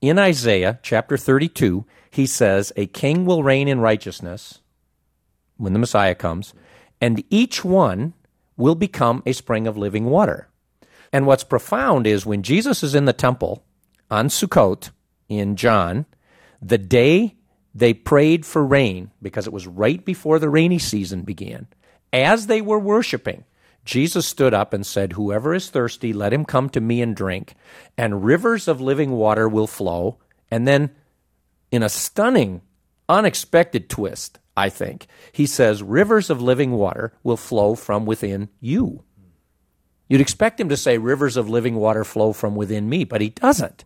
in 0.00 0.18
Isaiah 0.18 0.78
chapter 0.82 1.16
32, 1.16 1.84
he 2.10 2.26
says, 2.26 2.72
A 2.76 2.86
king 2.86 3.24
will 3.24 3.42
reign 3.42 3.68
in 3.68 3.80
righteousness 3.80 4.60
when 5.60 5.72
the 5.72 5.78
Messiah 5.78 6.14
comes, 6.14 6.54
and 7.00 7.22
each 7.30 7.64
one 7.64 8.14
will 8.56 8.74
become 8.74 9.22
a 9.26 9.32
spring 9.32 9.66
of 9.66 9.76
living 9.76 10.06
water. 10.06 10.48
And 11.12 11.26
what's 11.26 11.44
profound 11.44 12.06
is 12.06 12.26
when 12.26 12.42
Jesus 12.42 12.82
is 12.82 12.94
in 12.94 13.04
the 13.04 13.12
temple 13.12 13.64
on 14.10 14.28
Sukkot 14.28 14.90
in 15.28 15.56
John, 15.56 16.06
the 16.62 16.78
day 16.78 17.36
they 17.74 17.94
prayed 17.94 18.44
for 18.44 18.64
rain, 18.64 19.10
because 19.22 19.46
it 19.46 19.52
was 19.52 19.66
right 19.66 20.04
before 20.04 20.38
the 20.38 20.50
rainy 20.50 20.78
season 20.78 21.22
began, 21.22 21.68
as 22.12 22.46
they 22.46 22.60
were 22.60 22.78
worshiping, 22.78 23.44
Jesus 23.84 24.26
stood 24.26 24.52
up 24.52 24.72
and 24.72 24.84
said, 24.84 25.12
Whoever 25.12 25.54
is 25.54 25.70
thirsty, 25.70 26.12
let 26.12 26.32
him 26.32 26.44
come 26.44 26.68
to 26.70 26.80
me 26.80 27.00
and 27.00 27.16
drink, 27.16 27.54
and 27.96 28.24
rivers 28.24 28.68
of 28.68 28.80
living 28.80 29.12
water 29.12 29.48
will 29.48 29.66
flow. 29.66 30.18
And 30.50 30.66
then, 30.66 30.90
in 31.70 31.82
a 31.82 31.88
stunning, 31.88 32.62
unexpected 33.08 33.88
twist, 33.88 34.38
I 34.60 34.68
think, 34.68 35.06
he 35.32 35.46
says, 35.46 35.82
Rivers 35.82 36.28
of 36.28 36.42
living 36.42 36.72
water 36.72 37.14
will 37.22 37.38
flow 37.38 37.74
from 37.74 38.04
within 38.04 38.50
you. 38.60 39.04
You'd 40.06 40.20
expect 40.20 40.60
him 40.60 40.68
to 40.68 40.76
say, 40.76 40.98
Rivers 40.98 41.38
of 41.38 41.48
living 41.48 41.76
water 41.76 42.04
flow 42.04 42.34
from 42.34 42.56
within 42.56 42.86
me, 42.86 43.04
but 43.04 43.22
he 43.22 43.30
doesn't. 43.30 43.84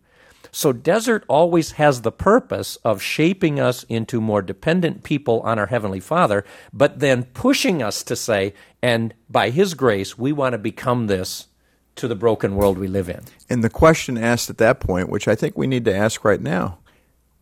So, 0.51 0.73
desert 0.73 1.23
always 1.29 1.73
has 1.73 2.01
the 2.01 2.11
purpose 2.11 2.75
of 2.77 3.01
shaping 3.01 3.57
us 3.57 3.83
into 3.83 4.19
more 4.19 4.41
dependent 4.41 5.03
people 5.03 5.39
on 5.41 5.59
our 5.59 5.67
Heavenly 5.67 6.01
Father, 6.01 6.43
but 6.73 6.99
then 6.99 7.23
pushing 7.23 7.81
us 7.81 8.03
to 8.03 8.15
say, 8.15 8.53
and 8.81 9.13
by 9.29 9.51
His 9.51 9.75
grace, 9.75 10.17
we 10.17 10.33
want 10.33 10.53
to 10.53 10.57
become 10.57 11.07
this 11.07 11.47
to 11.95 12.07
the 12.09 12.15
broken 12.15 12.57
world 12.57 12.77
we 12.77 12.87
live 12.87 13.07
in. 13.07 13.21
And 13.49 13.63
the 13.63 13.69
question 13.69 14.17
asked 14.17 14.49
at 14.49 14.57
that 14.57 14.81
point, 14.81 15.07
which 15.07 15.29
I 15.29 15.35
think 15.35 15.57
we 15.57 15.67
need 15.67 15.85
to 15.85 15.95
ask 15.95 16.25
right 16.25 16.41
now 16.41 16.79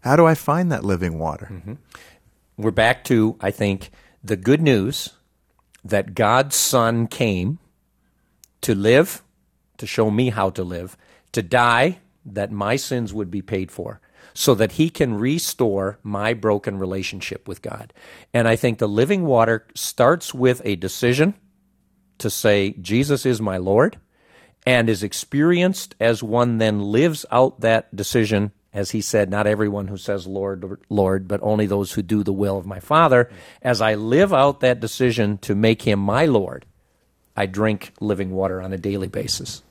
how 0.04 0.18
do 0.18 0.26
I 0.26 0.36
find 0.36 0.72
that 0.72 0.84
living 0.84 1.18
water? 1.18 1.48
Mm-hmm. 1.50 1.74
We're 2.58 2.72
back 2.72 3.04
to, 3.06 3.36
I 3.42 3.50
think, 3.52 3.90
the 4.24 4.36
good 4.36 4.62
news 4.62 5.10
that 5.84 6.14
God's 6.14 6.56
Son 6.56 7.08
came 7.08 7.60
to 8.62 8.76
live, 8.76 9.24
to 9.78 9.88
show 9.88 10.12
me 10.12 10.30
how 10.30 10.50
to 10.52 10.64
live, 10.64 10.96
to 11.32 11.42
die 11.42 12.00
that 12.26 12.52
my 12.52 12.76
sins 12.76 13.14
would 13.14 13.32
be 13.32 13.42
paid 13.42 13.72
for 13.72 14.00
so 14.34 14.56
that 14.56 14.74
he 14.74 14.90
can 14.90 15.16
restore 15.16 16.00
my 16.04 16.34
broken 16.34 16.78
relationship 16.78 17.48
with 17.48 17.62
God. 17.62 17.92
And 18.34 18.48
I 18.48 18.56
think 18.56 18.78
the 18.78 18.88
living 18.88 19.26
water 19.26 19.66
starts 19.76 20.34
with 20.34 20.62
a 20.64 20.76
decision 20.76 21.34
to 22.20 22.30
say, 22.30 22.72
Jesus 22.80 23.26
is 23.26 23.42
my 23.42 23.58
Lord, 23.58 24.00
and 24.66 24.90
is 24.90 25.04
experienced 25.04 25.96
as 26.00 26.24
one 26.24 26.60
then 26.60 26.80
lives 26.80 27.26
out 27.32 27.60
that 27.62 27.94
decision. 27.96 28.52
As 28.74 28.92
he 28.92 29.02
said, 29.02 29.30
not 29.30 29.46
everyone 29.46 29.88
who 29.88 29.98
says, 29.98 30.26
Lord, 30.26 30.80
Lord, 30.90 31.28
but 31.28 31.40
only 31.44 31.68
those 31.68 31.92
who 31.92 32.02
do 32.02 32.24
the 32.24 32.34
will 32.34 32.58
of 32.58 32.66
my 32.66 32.80
Father. 32.80 33.30
As 33.62 33.82
I 33.82 33.94
live 33.94 34.34
out 34.34 34.62
that 34.62 34.80
decision 34.80 35.38
to 35.40 35.54
make 35.54 35.84
him 35.84 36.00
my 36.00 36.26
Lord, 36.26 36.66
I 37.36 37.46
drink 37.46 37.94
living 38.00 38.32
water 38.32 38.62
on 38.62 38.74
a 38.74 38.78
daily 38.78 39.08
basis. 39.08 39.62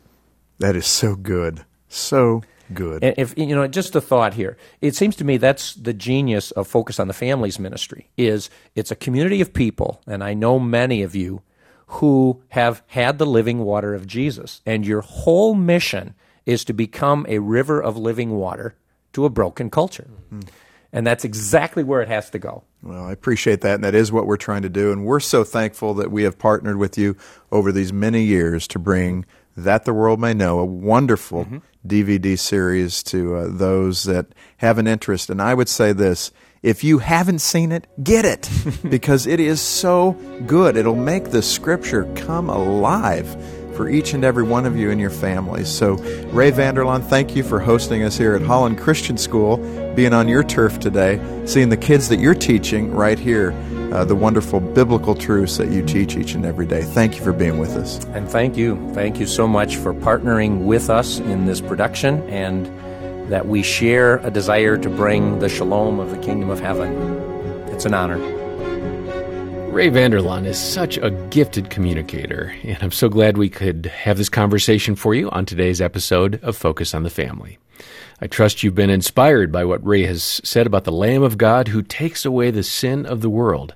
That 0.59 0.77
is 0.77 0.87
so 0.87 1.17
good. 1.17 1.65
So 1.89 2.43
good. 2.73 3.03
And 3.03 3.15
if 3.19 3.37
you 3.37 3.47
know, 3.55 3.67
just 3.67 3.97
a 3.97 4.01
thought 4.01 4.35
here. 4.35 4.57
It 4.81 4.95
seems 4.95 5.17
to 5.17 5.25
me 5.25 5.37
that's 5.37 5.75
the 5.75 5.93
genius 5.93 6.51
of 6.53 6.69
Focus 6.69 7.01
on 7.01 7.09
the 7.09 7.15
Families 7.15 7.59
ministry. 7.59 8.09
Is 8.17 8.51
it's 8.75 8.91
a 8.91 8.97
community 8.97 9.41
of 9.41 9.53
people, 9.53 10.01
and 10.07 10.23
I 10.23 10.35
know 10.35 10.59
many 10.59 11.03
of 11.03 11.15
you 11.15 11.43
who 11.87 12.43
have 12.51 12.83
had 12.87 13.19
the 13.19 13.27
living 13.27 13.59
water 13.59 13.95
of 13.95 14.07
Jesus, 14.07 14.63
and 14.65 14.87
your 14.87 15.03
whole 15.03 15.55
mission 15.55 16.15
is 16.47 16.65
to 16.65 16.73
become 16.73 17.27
a 17.29 17.39
river 17.39 17.81
of 17.81 17.97
living 17.97 18.31
water 18.31 18.75
to 19.13 19.25
a 19.25 19.31
broken 19.31 19.71
culture. 19.71 20.09
Mm-hmm. 20.27 20.41
And 20.95 21.07
that's 21.07 21.25
exactly 21.25 21.83
where 21.83 22.03
it 22.03 22.09
has 22.09 22.29
to 22.31 22.39
go. 22.39 22.65
Well, 22.83 23.05
I 23.05 23.13
appreciate 23.13 23.63
that, 23.63 23.77
and 23.77 23.85
that 23.85 23.95
is 23.95 24.13
what 24.13 24.27
we're 24.27 24.37
trying 24.37 24.63
to 24.63 24.69
do. 24.69 24.93
And 24.93 25.07
we're 25.07 25.21
so 25.21 25.43
thankful 25.43 25.95
that 25.95 26.11
we 26.11 26.25
have 26.25 26.39
partnered 26.39 26.77
with 26.77 26.99
you 26.99 27.17
over 27.51 27.73
these 27.73 27.93
many 27.93 28.25
years 28.25 28.69
to 28.69 28.79
bring 28.79 29.25
that 29.57 29.85
the 29.85 29.95
world 29.95 30.21
may 30.21 30.35
know, 30.35 30.59
a 30.59 30.65
wonderful 30.65 31.45
mm-hmm. 31.45 31.59
DVD 31.87 32.39
series 32.39 33.03
to 33.05 33.37
uh, 33.37 33.47
those 33.49 34.05
that 34.05 34.27
have 34.59 34.79
an 34.79 34.87
interest. 34.87 35.31
And 35.31 35.41
I 35.41 35.55
would 35.55 35.69
say 35.69 35.93
this 35.93 36.31
if 36.63 36.85
you 36.85 36.99
haven't 36.99 37.41
seen 37.41 37.73
it, 37.73 37.87
get 38.03 38.25
it 38.25 38.49
because 38.89 39.27
it 39.27 39.41
is 39.41 39.61
so 39.61 40.13
good. 40.47 40.77
It'll 40.77 40.95
make 40.95 41.31
the 41.31 41.43
scripture 41.43 42.05
come 42.15 42.49
alive 42.49 43.37
for 43.75 43.89
each 43.89 44.15
and 44.15 44.25
every 44.25 44.43
one 44.43 44.67
of 44.67 44.77
you 44.77 44.91
and 44.91 45.01
your 45.01 45.11
families. 45.11 45.69
So, 45.69 45.95
Ray 46.33 46.51
Vander 46.51 46.85
Laan, 46.85 47.03
thank 47.03 47.35
you 47.37 47.43
for 47.43 47.61
hosting 47.61 48.03
us 48.03 48.17
here 48.17 48.35
at 48.35 48.43
Holland 48.43 48.79
Christian 48.79 49.19
School, 49.19 49.57
being 49.95 50.13
on 50.13 50.29
your 50.29 50.43
turf 50.43 50.79
today, 50.81 51.21
seeing 51.47 51.69
the 51.69 51.77
kids 51.77 52.09
that 52.09 52.19
you're 52.19 52.35
teaching 52.35 52.93
right 52.93 53.19
here 53.19 53.53
uh, 53.93 54.05
the 54.05 54.17
wonderful 54.17 54.59
biblical 54.59 55.15
truths 55.15 55.59
that 55.59 55.71
you 55.71 55.85
teach 55.85 56.17
each 56.17 56.35
and 56.35 56.47
every 56.47 56.67
day. 56.67 56.83
Thank 56.83 57.17
you 57.17 57.23
for 57.23 57.33
being 57.33 57.59
with 57.59 57.77
us. 57.77 58.03
And 58.15 58.29
thank 58.29 58.57
you. 58.57 58.77
Thank 58.95 59.21
you 59.21 59.27
so 59.27 59.47
much 59.47 59.77
for 59.77 59.93
partnering 59.93 60.65
with 60.65 60.89
us 60.89 61.19
in 61.19 61.45
this 61.45 61.61
production 61.61 62.23
and 62.31 62.67
that 63.31 63.47
we 63.47 63.63
share 63.63 64.17
a 64.19 64.31
desire 64.31 64.79
to 64.79 64.89
bring 64.89 65.39
the 65.41 65.49
shalom 65.49 66.01
of 66.01 66.11
the 66.11 66.19
kingdom 66.19 66.51
of 66.51 66.61
heaven. 66.61 66.91
It's 67.69 67.85
an 67.85 67.95
honor. 67.95 68.42
Ray 69.73 69.89
Vander 69.89 70.21
Laan 70.21 70.45
is 70.45 70.59
such 70.59 70.99
a 70.99 71.11
gifted 71.31 71.71
communicator, 71.71 72.55
and 72.63 72.77
I'm 72.83 72.93
so 72.93 73.09
glad 73.09 73.39
we 73.39 73.49
could 73.49 73.87
have 73.87 74.19
this 74.19 74.29
conversation 74.29 74.95
for 74.95 75.15
you 75.15 75.31
on 75.31 75.47
today's 75.47 75.81
episode 75.81 76.39
of 76.43 76.59
Focus 76.59 76.93
on 76.93 77.05
the 77.05 77.11
Family. 77.11 77.57
I 78.21 78.27
trust 78.27 78.63
you've 78.63 78.75
been 78.75 78.91
inspired 78.91 79.51
by 79.51 79.65
what 79.65 79.85
Ray 79.85 80.05
has 80.05 80.43
said 80.45 80.67
about 80.67 80.85
the 80.85 80.93
Lamb 80.93 81.23
of 81.23 81.39
God 81.39 81.69
who 81.69 81.81
takes 81.81 82.27
away 82.27 82.51
the 82.51 82.63
sin 82.63 83.07
of 83.07 83.23
the 83.23 83.31
world. 83.31 83.75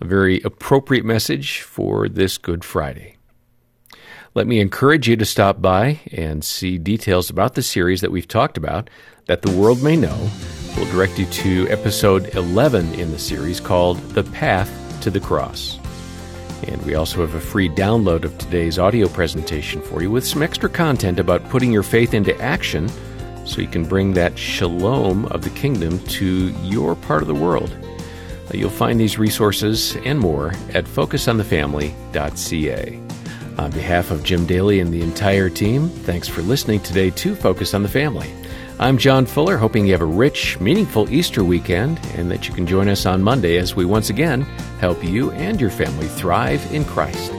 A 0.00 0.04
very 0.04 0.40
appropriate 0.42 1.04
message 1.04 1.60
for 1.60 2.08
this 2.08 2.38
Good 2.38 2.64
Friday. 2.64 3.16
Let 4.34 4.46
me 4.46 4.60
encourage 4.60 5.08
you 5.08 5.16
to 5.16 5.24
stop 5.24 5.60
by 5.60 6.02
and 6.12 6.44
see 6.44 6.78
details 6.78 7.30
about 7.30 7.56
the 7.56 7.62
series 7.62 8.00
that 8.00 8.12
we've 8.12 8.28
talked 8.28 8.56
about 8.56 8.90
that 9.26 9.42
the 9.42 9.50
world 9.50 9.82
may 9.82 9.96
know. 9.96 10.30
We'll 10.76 10.90
direct 10.92 11.18
you 11.18 11.26
to 11.26 11.68
episode 11.68 12.32
11 12.36 12.94
in 12.94 13.10
the 13.10 13.18
series 13.18 13.58
called 13.58 13.98
The 14.10 14.22
Path 14.22 14.85
to 15.02 15.10
the 15.10 15.20
Cross. 15.20 15.78
And 16.66 16.80
we 16.82 16.94
also 16.94 17.20
have 17.20 17.34
a 17.34 17.40
free 17.40 17.68
download 17.68 18.24
of 18.24 18.36
today's 18.38 18.78
audio 18.78 19.08
presentation 19.08 19.82
for 19.82 20.02
you 20.02 20.10
with 20.10 20.26
some 20.26 20.42
extra 20.42 20.68
content 20.68 21.18
about 21.18 21.48
putting 21.48 21.72
your 21.72 21.82
faith 21.82 22.14
into 22.14 22.38
action 22.40 22.88
so 23.44 23.60
you 23.60 23.68
can 23.68 23.84
bring 23.84 24.14
that 24.14 24.38
shalom 24.38 25.26
of 25.26 25.42
the 25.42 25.50
kingdom 25.50 25.98
to 26.06 26.48
your 26.62 26.96
part 26.96 27.22
of 27.22 27.28
the 27.28 27.34
world. 27.34 27.76
Uh, 28.48 28.52
you'll 28.54 28.70
find 28.70 28.98
these 28.98 29.18
resources 29.18 29.96
and 30.04 30.18
more 30.18 30.48
at 30.74 30.84
focusonthefamily.ca. 30.84 33.00
On 33.58 33.70
behalf 33.70 34.10
of 34.10 34.22
Jim 34.22 34.46
Daly 34.46 34.80
and 34.80 34.92
the 34.92 35.02
entire 35.02 35.48
team, 35.48 35.88
thanks 35.88 36.28
for 36.28 36.42
listening 36.42 36.80
today 36.80 37.10
to 37.10 37.34
Focus 37.34 37.72
on 37.74 37.82
the 37.82 37.88
Family. 37.88 38.30
I'm 38.78 38.98
John 38.98 39.24
Fuller, 39.24 39.56
hoping 39.56 39.86
you 39.86 39.92
have 39.92 40.02
a 40.02 40.04
rich, 40.04 40.60
meaningful 40.60 41.10
Easter 41.10 41.42
weekend 41.42 41.98
and 42.14 42.30
that 42.30 42.46
you 42.46 42.52
can 42.52 42.66
join 42.66 42.88
us 42.88 43.06
on 43.06 43.22
Monday 43.22 43.56
as 43.56 43.74
we 43.74 43.86
once 43.86 44.10
again 44.10 44.42
help 44.80 45.02
you 45.02 45.30
and 45.30 45.58
your 45.58 45.70
family 45.70 46.08
thrive 46.08 46.60
in 46.74 46.84
Christ. 46.84 47.32